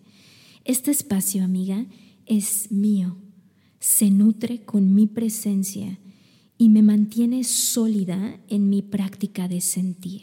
Este 0.65 0.91
espacio, 0.91 1.45
amiga, 1.45 1.87
es 2.27 2.71
mío, 2.71 3.17
se 3.81 4.11
nutre 4.11 4.63
con 4.63 4.95
mi 4.95 5.07
presencia 5.07 5.99
y 6.59 6.69
me 6.69 6.83
mantiene 6.83 7.45
sólida 7.45 8.41
en 8.49 8.69
mi 8.69 8.83
práctica 8.83 9.49
de 9.49 9.61
sentir. 9.61 10.23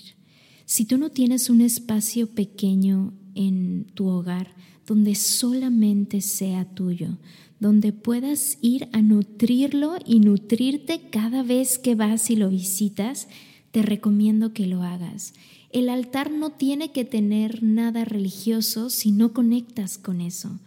Si 0.65 0.85
tú 0.85 0.97
no 0.97 1.09
tienes 1.09 1.49
un 1.49 1.61
espacio 1.61 2.27
pequeño 2.27 3.13
en 3.35 3.85
tu 3.93 4.07
hogar 4.07 4.55
donde 4.85 5.15
solamente 5.15 6.21
sea 6.21 6.65
tuyo, 6.65 7.17
donde 7.59 7.93
puedas 7.93 8.57
ir 8.61 8.89
a 8.91 9.01
nutrirlo 9.01 9.95
y 10.05 10.19
nutrirte 10.19 11.09
cada 11.09 11.41
vez 11.43 11.79
que 11.79 11.95
vas 11.95 12.29
y 12.29 12.35
lo 12.35 12.49
visitas, 12.49 13.27
te 13.71 13.81
recomiendo 13.81 14.53
que 14.53 14.67
lo 14.67 14.83
hagas. 14.83 15.33
El 15.71 15.89
altar 15.89 16.31
no 16.31 16.51
tiene 16.51 16.91
que 16.91 17.05
tener 17.05 17.63
nada 17.63 18.05
religioso 18.05 18.89
si 18.89 19.11
no 19.11 19.33
conectas 19.33 19.97
con 19.97 20.21
eso. 20.21 20.59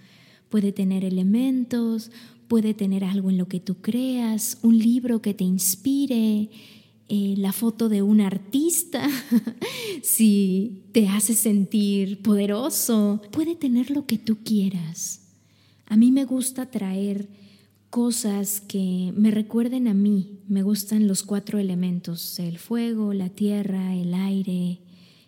Puede 0.49 0.73
tener 0.73 1.05
elementos, 1.05 2.11
puede 2.49 2.75
tener 2.75 3.05
algo 3.05 3.31
en 3.31 3.39
lo 3.39 3.47
que 3.47 3.61
tú 3.61 3.77
creas, 3.77 4.59
un 4.63 4.79
libro 4.79 5.23
que 5.23 5.35
te 5.35 5.45
inspire, 5.45 6.51
eh, 7.11 7.35
la 7.39 7.53
foto 7.53 7.89
de 7.89 8.03
un 8.03 8.21
artista, 8.21 9.09
si 10.03 10.83
te 10.93 11.09
hace 11.09 11.35
sentir 11.35 12.21
poderoso, 12.23 13.23
puede 13.31 13.55
tener 13.55 13.91
lo 13.91 14.07
que 14.07 14.19
tú 14.19 14.39
quieras. 14.45 15.21
A 15.87 15.97
mí 15.97 16.13
me 16.13 16.25
gusta 16.25 16.71
traer 16.71 17.29
cosas 17.91 18.61
que 18.61 19.13
me 19.17 19.31
recuerden 19.31 19.89
a 19.89 19.95
mí. 19.95 20.41
Me 20.49 20.63
gustan 20.63 21.09
los 21.09 21.23
cuatro 21.23 21.59
elementos, 21.59 22.39
el 22.39 22.59
fuego, 22.59 23.15
la 23.15 23.31
tierra, 23.31 23.95
el 23.95 24.13
aire, 24.15 24.81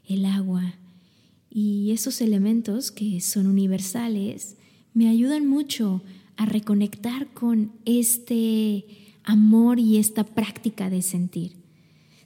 el 0.07 0.25
agua. 0.27 0.75
Y 1.51 1.93
esos 1.93 2.21
elementos 2.21 2.91
que 2.91 3.21
son 3.21 3.47
universales 3.47 4.57
me 4.93 5.09
ayudan 5.09 5.47
mucho 5.47 6.03
a 6.41 6.47
reconectar 6.47 7.35
con 7.35 7.71
este 7.85 8.87
amor 9.25 9.79
y 9.79 9.99
esta 9.99 10.25
práctica 10.25 10.89
de 10.89 11.03
sentir. 11.03 11.53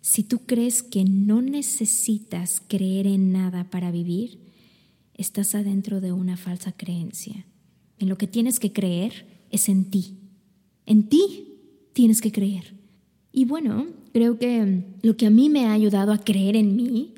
Si 0.02 0.22
tú 0.22 0.42
crees 0.46 0.84
que 0.84 1.04
no 1.04 1.42
necesitas 1.42 2.62
creer 2.68 3.08
en 3.08 3.32
nada 3.32 3.64
para 3.70 3.90
vivir, 3.90 4.38
estás 5.14 5.56
adentro 5.56 6.00
de 6.00 6.12
una 6.12 6.36
falsa 6.36 6.70
creencia. 6.70 7.44
En 7.98 8.08
lo 8.08 8.16
que 8.16 8.28
tienes 8.28 8.60
que 8.60 8.72
creer 8.72 9.26
es 9.50 9.68
en 9.68 9.90
ti. 9.90 10.16
En 10.86 11.08
ti 11.08 11.48
tienes 11.92 12.20
que 12.20 12.30
creer. 12.30 12.72
Y 13.32 13.46
bueno, 13.46 13.88
creo 14.12 14.38
que 14.38 14.84
lo 15.02 15.16
que 15.16 15.26
a 15.26 15.30
mí 15.30 15.50
me 15.50 15.66
ha 15.66 15.72
ayudado 15.72 16.12
a 16.12 16.18
creer 16.18 16.54
en 16.54 16.76
mí 16.76 17.14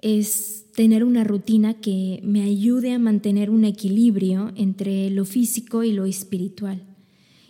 es 0.00 0.66
tener 0.74 1.04
una 1.04 1.24
rutina 1.24 1.74
que 1.74 2.20
me 2.22 2.42
ayude 2.42 2.92
a 2.92 2.98
mantener 2.98 3.50
un 3.50 3.64
equilibrio 3.64 4.52
entre 4.56 5.10
lo 5.10 5.24
físico 5.24 5.82
y 5.82 5.92
lo 5.92 6.04
espiritual. 6.04 6.82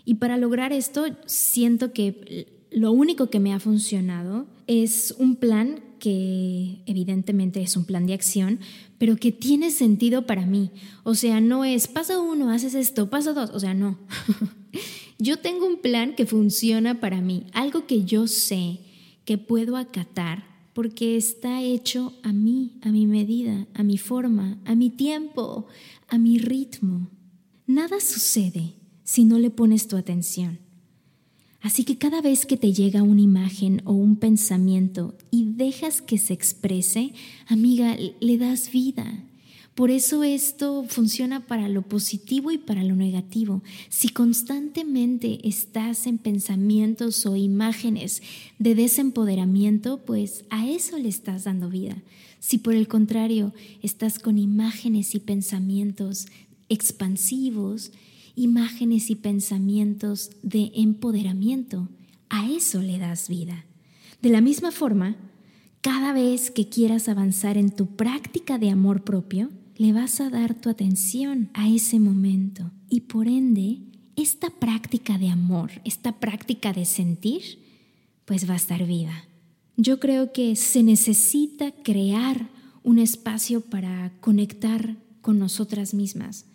Y 0.05 0.15
para 0.15 0.39
lograr 0.39 0.73
esto, 0.73 1.05
siento 1.27 1.93
que 1.93 2.47
lo 2.71 2.93
único 2.93 3.29
que 3.29 3.41
me 3.41 3.53
ha 3.53 3.61
funcionado 3.61 4.47
es 4.67 5.15
un 5.19 5.37
plan 5.37 5.81
que 5.99 6.79
evidentemente 6.87 7.61
es 7.61 7.77
un 7.77 7.85
plan 7.85 8.07
de 8.07 8.15
acción, 8.15 8.61
pero 8.99 9.17
que 9.17 9.33
tiene 9.33 9.71
sentido 9.71 10.27
para 10.27 10.47
mí. 10.47 10.71
O 11.03 11.15
sea, 11.15 11.41
no 11.41 11.65
es 11.65 11.89
paso 11.89 12.23
uno, 12.23 12.51
haces 12.51 12.75
esto, 12.75 13.11
paso 13.11 13.35
dos, 13.35 13.51
o 13.51 13.61
sea, 13.61 13.75
no. 13.75 13.99
yo 15.19 15.39
tengo 15.39 15.67
un 15.67 15.79
plan 15.79 16.15
que 16.15 16.25
funciona 16.25 17.01
para 17.01 17.21
mí, 17.21 17.47
algo 17.53 17.87
que 17.87 18.05
yo 18.05 18.27
sé 18.29 18.81
que 19.25 19.37
puedo 19.37 19.77
acatar 19.77 20.48
porque 20.79 21.17
está 21.17 21.61
hecho 21.61 22.13
a 22.23 22.33
mí, 22.33 22.79
a 22.83 22.93
mi 22.93 23.09
medida, 23.09 23.67
a 23.75 23.83
mi 23.83 23.99
forma, 23.99 24.61
a 24.65 24.77
mi 24.77 24.91
tiempo, 24.91 25.67
a 26.07 26.19
mi 26.19 26.39
ritmo. 26.39 27.11
Nada 27.67 27.99
sucede 27.99 28.75
si 29.03 29.25
no 29.25 29.41
le 29.41 29.51
pones 29.51 29.89
tu 29.89 29.97
atención. 29.97 30.61
Así 31.61 31.83
que 31.83 31.99
cada 31.99 32.21
vez 32.21 32.47
que 32.47 32.57
te 32.57 32.73
llega 32.73 33.03
una 33.03 33.21
imagen 33.21 33.83
o 33.87 33.93
un 33.93 34.15
pensamiento 34.15 35.19
y 35.33 35.47
dejas 35.47 36.01
que 36.01 36.17
se 36.17 36.33
exprese, 36.33 37.13
amiga, 37.49 37.97
le 38.21 38.39
das 38.39 38.71
vida. 38.71 39.25
Por 39.79 39.93
eso 39.93 40.25
esto 40.25 40.85
funciona 40.89 41.47
para 41.47 41.69
lo 41.69 41.83
positivo 41.83 42.51
y 42.51 42.59
para 42.59 42.83
lo 42.83 42.97
negativo. 42.97 43.63
Si 43.89 44.09
constantemente 44.09 45.39
estás 45.47 46.09
en 46.09 46.19
pensamientos 46.19 47.25
o 47.27 47.37
imágenes 47.37 48.21
de 48.59 48.75
desempoderamiento, 48.75 49.99
pues 50.05 50.45
a 50.51 50.67
eso 50.69 50.99
le 50.99 51.09
estás 51.09 51.45
dando 51.45 51.71
vida. 51.71 51.97
Si 52.41 52.59
por 52.59 52.75
el 52.75 52.89
contrario 52.89 53.55
estás 53.81 54.19
con 54.19 54.37
imágenes 54.37 55.15
y 55.15 55.21
pensamientos 55.21 56.27
expansivos, 56.69 57.93
imágenes 58.35 59.11
y 59.11 59.15
pensamientos 59.15 60.31
de 60.43 60.73
empoderamiento. 60.75 61.89
A 62.31 62.51
eso 62.51 62.83
le 62.83 62.99
das 62.99 63.29
vida. 63.29 63.65
De 64.23 64.31
la 64.31 64.41
misma 64.41 64.73
forma, 64.73 65.15
cada 65.83 66.13
vez 66.13 66.51
que 66.51 66.69
quieras 66.69 67.09
avanzar 67.09 67.57
en 67.57 67.71
tu 67.71 67.95
práctica 67.95 68.59
de 68.59 68.71
amor 68.71 69.05
propio, 69.05 69.51
le 69.79 69.93
vas 69.93 70.21
a 70.21 70.29
dar 70.29 70.55
tu 70.55 70.69
atención 70.69 71.51
a 71.55 71.69
ese 71.69 71.99
momento. 71.99 72.71
Y 72.91 73.03
por 73.03 73.29
ende, 73.29 73.79
esta 74.17 74.51
práctica 74.51 75.17
de 75.17 75.31
amor, 75.31 75.71
esta 75.85 76.21
práctica 76.21 76.73
de 76.73 76.85
sentir, 76.85 77.43
pues 78.25 78.49
va 78.49 78.55
a 78.55 78.59
estar 78.59 78.85
viva. 78.85 79.25
Yo 79.77 80.01
creo 80.01 80.33
que 80.33 80.57
se 80.57 80.83
necesita 80.83 81.71
crear 81.71 82.49
un 82.83 82.99
espacio 82.99 83.61
para 83.61 84.13
conectar 84.21 84.97
con 85.23 85.39
nosotras 85.39 85.95
mismas, 85.95 86.47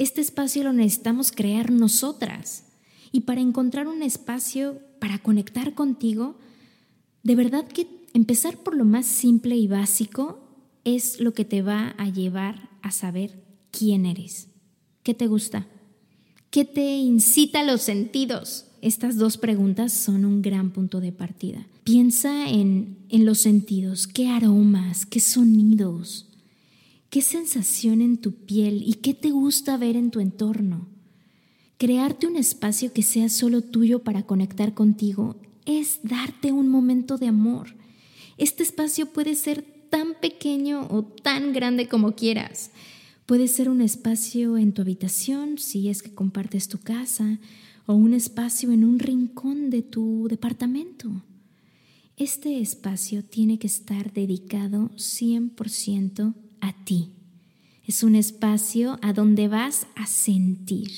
este 0.00 0.22
espacio 0.22 0.64
lo 0.64 0.72
necesitamos 0.72 1.30
crear 1.30 1.70
nosotras. 1.70 2.64
Y 3.12 3.20
para 3.20 3.42
encontrar 3.42 3.86
un 3.86 4.02
espacio 4.02 4.78
para 4.98 5.18
conectar 5.18 5.74
contigo, 5.74 6.38
de 7.22 7.34
verdad 7.34 7.68
que 7.68 7.86
empezar 8.14 8.56
por 8.56 8.74
lo 8.74 8.86
más 8.86 9.04
simple 9.04 9.56
y 9.56 9.68
básico 9.68 10.49
es 10.84 11.20
lo 11.20 11.32
que 11.32 11.44
te 11.44 11.62
va 11.62 11.94
a 11.98 12.08
llevar 12.08 12.70
a 12.82 12.90
saber 12.90 13.42
quién 13.70 14.06
eres, 14.06 14.48
qué 15.02 15.14
te 15.14 15.26
gusta, 15.26 15.66
qué 16.50 16.64
te 16.64 16.96
incita 16.96 17.60
a 17.60 17.64
los 17.64 17.82
sentidos. 17.82 18.66
Estas 18.82 19.16
dos 19.16 19.36
preguntas 19.36 19.92
son 19.92 20.24
un 20.24 20.40
gran 20.40 20.70
punto 20.70 21.00
de 21.00 21.12
partida. 21.12 21.66
Piensa 21.84 22.48
en, 22.48 22.98
en 23.10 23.26
los 23.26 23.38
sentidos, 23.38 24.06
qué 24.06 24.28
aromas, 24.28 25.04
qué 25.04 25.20
sonidos, 25.20 26.30
¿Qué 27.10 27.22
sensación 27.22 28.02
en 28.02 28.18
tu 28.18 28.32
piel 28.32 28.84
y 28.86 28.94
qué 28.94 29.14
te 29.14 29.32
gusta 29.32 29.76
ver 29.76 29.96
en 29.96 30.12
tu 30.12 30.20
entorno? 30.20 30.86
Crearte 31.76 32.28
un 32.28 32.36
espacio 32.36 32.92
que 32.92 33.02
sea 33.02 33.28
solo 33.28 33.62
tuyo 33.62 34.04
para 34.04 34.22
conectar 34.22 34.74
contigo 34.74 35.34
es 35.66 35.98
darte 36.04 36.52
un 36.52 36.68
momento 36.68 37.18
de 37.18 37.26
amor. 37.26 37.74
Este 38.38 38.62
espacio 38.62 39.06
puede 39.06 39.34
ser 39.34 39.64
tan 39.90 40.14
pequeño 40.20 40.86
o 40.90 41.02
tan 41.02 41.52
grande 41.52 41.88
como 41.88 42.14
quieras. 42.14 42.70
Puede 43.26 43.48
ser 43.48 43.68
un 43.68 43.80
espacio 43.80 44.56
en 44.56 44.72
tu 44.72 44.82
habitación, 44.82 45.58
si 45.58 45.88
es 45.88 46.02
que 46.02 46.14
compartes 46.14 46.68
tu 46.68 46.78
casa, 46.78 47.38
o 47.86 47.94
un 47.94 48.14
espacio 48.14 48.72
en 48.72 48.84
un 48.84 48.98
rincón 48.98 49.70
de 49.70 49.82
tu 49.82 50.26
departamento. 50.28 51.24
Este 52.16 52.60
espacio 52.60 53.24
tiene 53.24 53.58
que 53.58 53.66
estar 53.66 54.12
dedicado 54.12 54.90
100% 54.96 56.34
a 56.60 56.84
ti. 56.84 57.12
Es 57.86 58.02
un 58.02 58.14
espacio 58.14 58.98
a 59.02 59.12
donde 59.12 59.48
vas 59.48 59.86
a 59.96 60.06
sentir. 60.06 60.90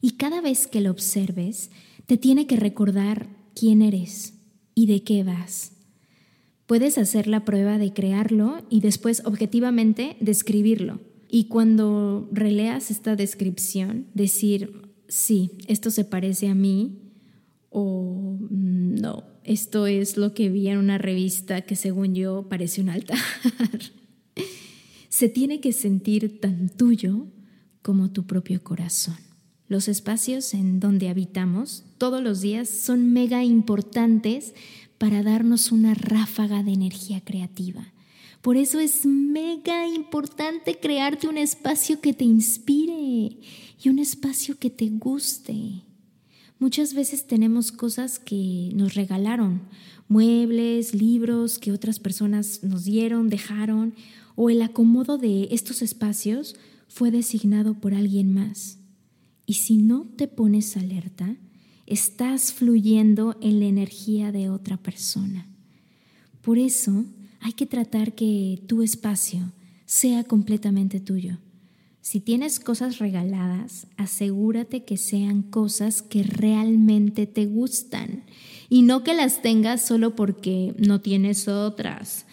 Y 0.00 0.12
cada 0.12 0.40
vez 0.40 0.66
que 0.66 0.80
lo 0.80 0.90
observes, 0.90 1.70
te 2.06 2.16
tiene 2.16 2.46
que 2.46 2.56
recordar 2.56 3.28
quién 3.54 3.82
eres 3.82 4.34
y 4.74 4.86
de 4.86 5.02
qué 5.02 5.24
vas. 5.24 5.72
Puedes 6.70 6.98
hacer 6.98 7.26
la 7.26 7.44
prueba 7.44 7.78
de 7.78 7.92
crearlo 7.92 8.64
y 8.70 8.80
después 8.80 9.22
objetivamente 9.24 10.16
describirlo. 10.20 11.00
Y 11.28 11.46
cuando 11.46 12.28
releas 12.30 12.92
esta 12.92 13.16
descripción, 13.16 14.06
decir, 14.14 14.80
sí, 15.08 15.50
esto 15.66 15.90
se 15.90 16.04
parece 16.04 16.46
a 16.46 16.54
mí 16.54 16.96
o 17.70 18.38
no, 18.48 19.24
esto 19.42 19.88
es 19.88 20.16
lo 20.16 20.32
que 20.32 20.48
vi 20.48 20.68
en 20.68 20.78
una 20.78 20.96
revista 20.96 21.62
que 21.62 21.74
según 21.74 22.14
yo 22.14 22.46
parece 22.48 22.80
un 22.80 22.90
altar. 22.90 23.18
se 25.08 25.28
tiene 25.28 25.60
que 25.60 25.72
sentir 25.72 26.38
tan 26.38 26.68
tuyo 26.68 27.26
como 27.82 28.12
tu 28.12 28.28
propio 28.28 28.62
corazón. 28.62 29.16
Los 29.66 29.88
espacios 29.88 30.54
en 30.54 30.78
donde 30.78 31.08
habitamos 31.08 31.84
todos 31.98 32.22
los 32.22 32.40
días 32.40 32.68
son 32.68 33.12
mega 33.12 33.42
importantes 33.42 34.54
para 35.00 35.22
darnos 35.22 35.72
una 35.72 35.94
ráfaga 35.94 36.62
de 36.62 36.74
energía 36.74 37.22
creativa. 37.22 37.90
Por 38.42 38.58
eso 38.58 38.80
es 38.80 39.06
mega 39.06 39.88
importante 39.88 40.78
crearte 40.78 41.26
un 41.26 41.38
espacio 41.38 42.02
que 42.02 42.12
te 42.12 42.26
inspire 42.26 43.38
y 43.82 43.88
un 43.88 43.98
espacio 43.98 44.58
que 44.58 44.68
te 44.68 44.90
guste. 44.90 45.84
Muchas 46.58 46.92
veces 46.92 47.26
tenemos 47.26 47.72
cosas 47.72 48.18
que 48.18 48.72
nos 48.74 48.92
regalaron, 48.92 49.62
muebles, 50.06 50.94
libros 50.94 51.58
que 51.58 51.72
otras 51.72 51.98
personas 51.98 52.62
nos 52.62 52.84
dieron, 52.84 53.30
dejaron, 53.30 53.94
o 54.36 54.50
el 54.50 54.60
acomodo 54.60 55.16
de 55.16 55.48
estos 55.50 55.80
espacios 55.80 56.56
fue 56.88 57.10
designado 57.10 57.72
por 57.72 57.94
alguien 57.94 58.34
más. 58.34 58.76
Y 59.46 59.54
si 59.54 59.78
no 59.78 60.06
te 60.18 60.28
pones 60.28 60.76
alerta, 60.76 61.38
estás 61.90 62.52
fluyendo 62.52 63.36
en 63.42 63.58
la 63.58 63.66
energía 63.66 64.30
de 64.30 64.48
otra 64.48 64.76
persona. 64.76 65.46
Por 66.40 66.56
eso 66.56 67.04
hay 67.40 67.52
que 67.52 67.66
tratar 67.66 68.14
que 68.14 68.62
tu 68.68 68.82
espacio 68.82 69.52
sea 69.86 70.22
completamente 70.22 71.00
tuyo. 71.00 71.38
Si 72.00 72.20
tienes 72.20 72.60
cosas 72.60 72.98
regaladas, 72.98 73.88
asegúrate 73.96 74.84
que 74.84 74.96
sean 74.96 75.42
cosas 75.42 76.00
que 76.00 76.22
realmente 76.22 77.26
te 77.26 77.46
gustan 77.46 78.22
y 78.68 78.82
no 78.82 79.02
que 79.02 79.12
las 79.12 79.42
tengas 79.42 79.84
solo 79.84 80.14
porque 80.14 80.74
no 80.78 81.00
tienes 81.00 81.48
otras. 81.48 82.24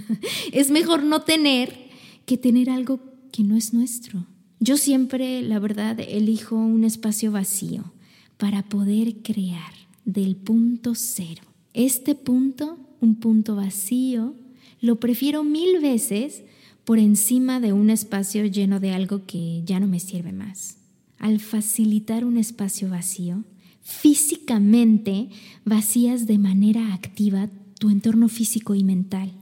es 0.52 0.70
mejor 0.70 1.02
no 1.02 1.22
tener 1.22 1.90
que 2.26 2.38
tener 2.38 2.70
algo 2.70 3.00
que 3.32 3.42
no 3.42 3.56
es 3.56 3.74
nuestro. 3.74 4.24
Yo 4.60 4.76
siempre, 4.76 5.42
la 5.42 5.58
verdad, 5.58 5.98
elijo 5.98 6.54
un 6.54 6.84
espacio 6.84 7.32
vacío 7.32 7.92
para 8.40 8.62
poder 8.62 9.16
crear 9.22 9.70
del 10.06 10.34
punto 10.34 10.94
cero. 10.94 11.42
Este 11.74 12.14
punto, 12.14 12.78
un 13.02 13.16
punto 13.16 13.54
vacío, 13.54 14.34
lo 14.80 14.98
prefiero 14.98 15.44
mil 15.44 15.78
veces 15.80 16.42
por 16.86 16.98
encima 16.98 17.60
de 17.60 17.74
un 17.74 17.90
espacio 17.90 18.46
lleno 18.46 18.80
de 18.80 18.92
algo 18.92 19.26
que 19.26 19.62
ya 19.66 19.78
no 19.78 19.86
me 19.86 20.00
sirve 20.00 20.32
más. 20.32 20.78
Al 21.18 21.38
facilitar 21.38 22.24
un 22.24 22.38
espacio 22.38 22.88
vacío, 22.88 23.44
físicamente 23.82 25.28
vacías 25.66 26.26
de 26.26 26.38
manera 26.38 26.94
activa 26.94 27.50
tu 27.78 27.90
entorno 27.90 28.28
físico 28.28 28.74
y 28.74 28.84
mental. 28.84 29.32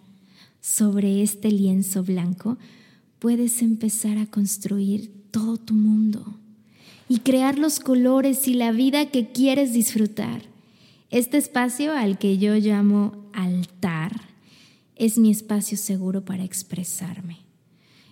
Sobre 0.61 1.23
este 1.23 1.53
lienzo 1.53 2.03
blanco 2.03 2.59
puedes 3.21 3.63
empezar 3.63 4.19
a 4.19 4.27
construir 4.27 5.13
todo 5.31 5.57
tu 5.57 5.75
mundo 5.75 6.38
y 7.09 7.21
crear 7.21 7.59
los 7.59 7.81
colores 7.81 8.47
y 8.49 8.55
la 8.55 8.73
vida 8.73 9.07
que 9.07 9.33
quieres 9.33 9.73
disfrutar. 9.73 10.43
Este 11.11 11.39
espacio 11.39 11.93
al 11.93 12.19
que 12.19 12.37
yo 12.37 12.55
llamo 12.57 13.31
altar 13.33 14.21
es 14.95 15.17
mi 15.17 15.31
espacio 15.31 15.79
seguro 15.79 16.25
para 16.25 16.45
expresarme. 16.45 17.39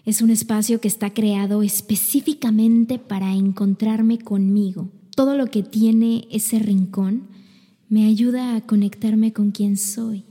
Es 0.06 0.22
un 0.22 0.30
espacio 0.30 0.80
que 0.80 0.88
está 0.88 1.12
creado 1.12 1.62
específicamente 1.62 2.98
para 2.98 3.34
encontrarme 3.34 4.18
conmigo. 4.18 4.88
Todo 5.14 5.36
lo 5.36 5.46
que 5.46 5.62
tiene 5.62 6.28
ese 6.30 6.58
rincón 6.58 7.28
me 7.88 8.06
ayuda 8.06 8.56
a 8.56 8.60
conectarme 8.60 9.32
con 9.32 9.50
quien 9.50 9.76
soy. 9.76 10.24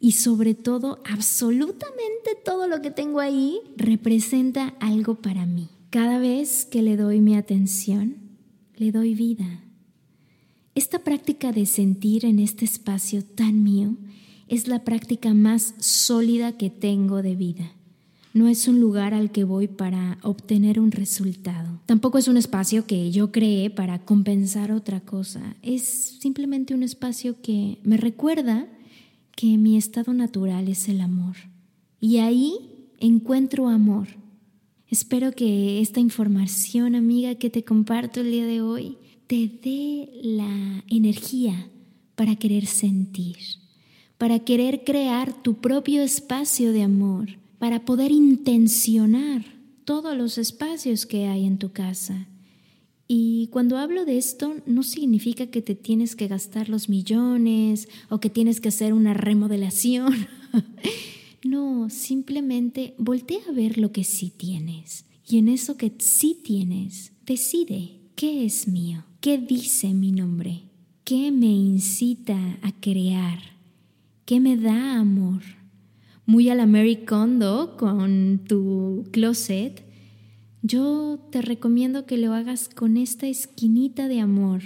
Y 0.00 0.12
sobre 0.12 0.54
todo, 0.54 1.00
absolutamente 1.08 2.36
todo 2.44 2.66
lo 2.66 2.82
que 2.82 2.90
tengo 2.90 3.20
ahí 3.20 3.60
representa 3.76 4.74
algo 4.80 5.14
para 5.14 5.46
mí. 5.46 5.68
Cada 5.92 6.18
vez 6.18 6.64
que 6.64 6.80
le 6.80 6.96
doy 6.96 7.20
mi 7.20 7.34
atención, 7.34 8.16
le 8.76 8.92
doy 8.92 9.14
vida. 9.14 9.60
Esta 10.74 11.00
práctica 11.00 11.52
de 11.52 11.66
sentir 11.66 12.24
en 12.24 12.38
este 12.38 12.64
espacio 12.64 13.22
tan 13.22 13.62
mío 13.62 13.98
es 14.48 14.68
la 14.68 14.84
práctica 14.84 15.34
más 15.34 15.74
sólida 15.80 16.56
que 16.56 16.70
tengo 16.70 17.20
de 17.20 17.36
vida. 17.36 17.72
No 18.32 18.48
es 18.48 18.68
un 18.68 18.80
lugar 18.80 19.12
al 19.12 19.32
que 19.32 19.44
voy 19.44 19.68
para 19.68 20.16
obtener 20.22 20.80
un 20.80 20.92
resultado. 20.92 21.82
Tampoco 21.84 22.16
es 22.16 22.26
un 22.26 22.38
espacio 22.38 22.86
que 22.86 23.10
yo 23.10 23.30
creé 23.30 23.68
para 23.68 24.02
compensar 24.02 24.72
otra 24.72 25.00
cosa. 25.00 25.56
Es 25.60 25.82
simplemente 26.22 26.72
un 26.72 26.84
espacio 26.84 27.42
que 27.42 27.80
me 27.82 27.98
recuerda 27.98 28.66
que 29.36 29.58
mi 29.58 29.76
estado 29.76 30.14
natural 30.14 30.68
es 30.68 30.88
el 30.88 31.02
amor. 31.02 31.36
Y 32.00 32.16
ahí 32.16 32.88
encuentro 32.98 33.68
amor. 33.68 34.22
Espero 34.92 35.32
que 35.32 35.80
esta 35.80 36.00
información, 36.00 36.94
amiga, 36.94 37.36
que 37.36 37.48
te 37.48 37.64
comparto 37.64 38.20
el 38.20 38.30
día 38.30 38.44
de 38.44 38.60
hoy, 38.60 38.98
te 39.26 39.48
dé 39.48 40.10
la 40.22 40.84
energía 40.86 41.70
para 42.14 42.36
querer 42.36 42.66
sentir, 42.66 43.38
para 44.18 44.40
querer 44.40 44.84
crear 44.84 45.32
tu 45.42 45.62
propio 45.62 46.02
espacio 46.02 46.74
de 46.74 46.82
amor, 46.82 47.38
para 47.58 47.86
poder 47.86 48.10
intencionar 48.10 49.46
todos 49.86 50.14
los 50.14 50.36
espacios 50.36 51.06
que 51.06 51.26
hay 51.26 51.46
en 51.46 51.56
tu 51.56 51.72
casa. 51.72 52.28
Y 53.08 53.48
cuando 53.50 53.78
hablo 53.78 54.04
de 54.04 54.18
esto, 54.18 54.56
no 54.66 54.82
significa 54.82 55.46
que 55.46 55.62
te 55.62 55.74
tienes 55.74 56.14
que 56.14 56.28
gastar 56.28 56.68
los 56.68 56.90
millones 56.90 57.88
o 58.10 58.20
que 58.20 58.28
tienes 58.28 58.60
que 58.60 58.68
hacer 58.68 58.92
una 58.92 59.14
remodelación. 59.14 60.28
no, 61.44 61.90
simplemente 61.90 62.94
voltea 62.98 63.40
a 63.48 63.52
ver 63.52 63.78
lo 63.78 63.92
que 63.92 64.04
sí 64.04 64.32
tienes. 64.36 65.06
Y 65.26 65.38
en 65.38 65.48
eso 65.48 65.76
que 65.76 65.92
sí 65.98 66.40
tienes, 66.44 67.12
decide 67.26 68.00
qué 68.16 68.44
es 68.44 68.68
mío. 68.68 69.04
¿Qué 69.20 69.38
dice 69.38 69.94
mi 69.94 70.12
nombre? 70.12 70.64
¿Qué 71.04 71.32
me 71.32 71.46
incita 71.46 72.58
a 72.62 72.72
crear? 72.80 73.38
¿Qué 74.24 74.40
me 74.40 74.56
da 74.56 74.98
amor? 74.98 75.42
Muy 76.26 76.48
a 76.48 76.54
la 76.54 76.66
Mary 76.66 77.04
Kondo 77.04 77.76
con 77.76 78.42
tu 78.46 79.04
closet, 79.10 79.84
yo 80.62 81.18
te 81.32 81.42
recomiendo 81.42 82.06
que 82.06 82.16
lo 82.18 82.32
hagas 82.32 82.68
con 82.68 82.96
esta 82.96 83.26
esquinita 83.26 84.06
de 84.06 84.20
amor, 84.20 84.62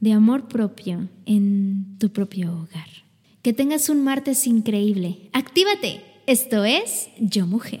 de 0.00 0.12
amor 0.12 0.48
propio 0.48 1.10
en 1.26 1.96
tu 1.98 2.10
propio 2.10 2.52
hogar. 2.52 3.09
Que 3.42 3.54
tengas 3.54 3.88
un 3.88 4.04
martes 4.04 4.46
increíble. 4.46 5.30
¡Actívate! 5.32 6.04
Esto 6.26 6.66
es 6.66 7.08
Yo 7.18 7.46
Mujer. 7.46 7.80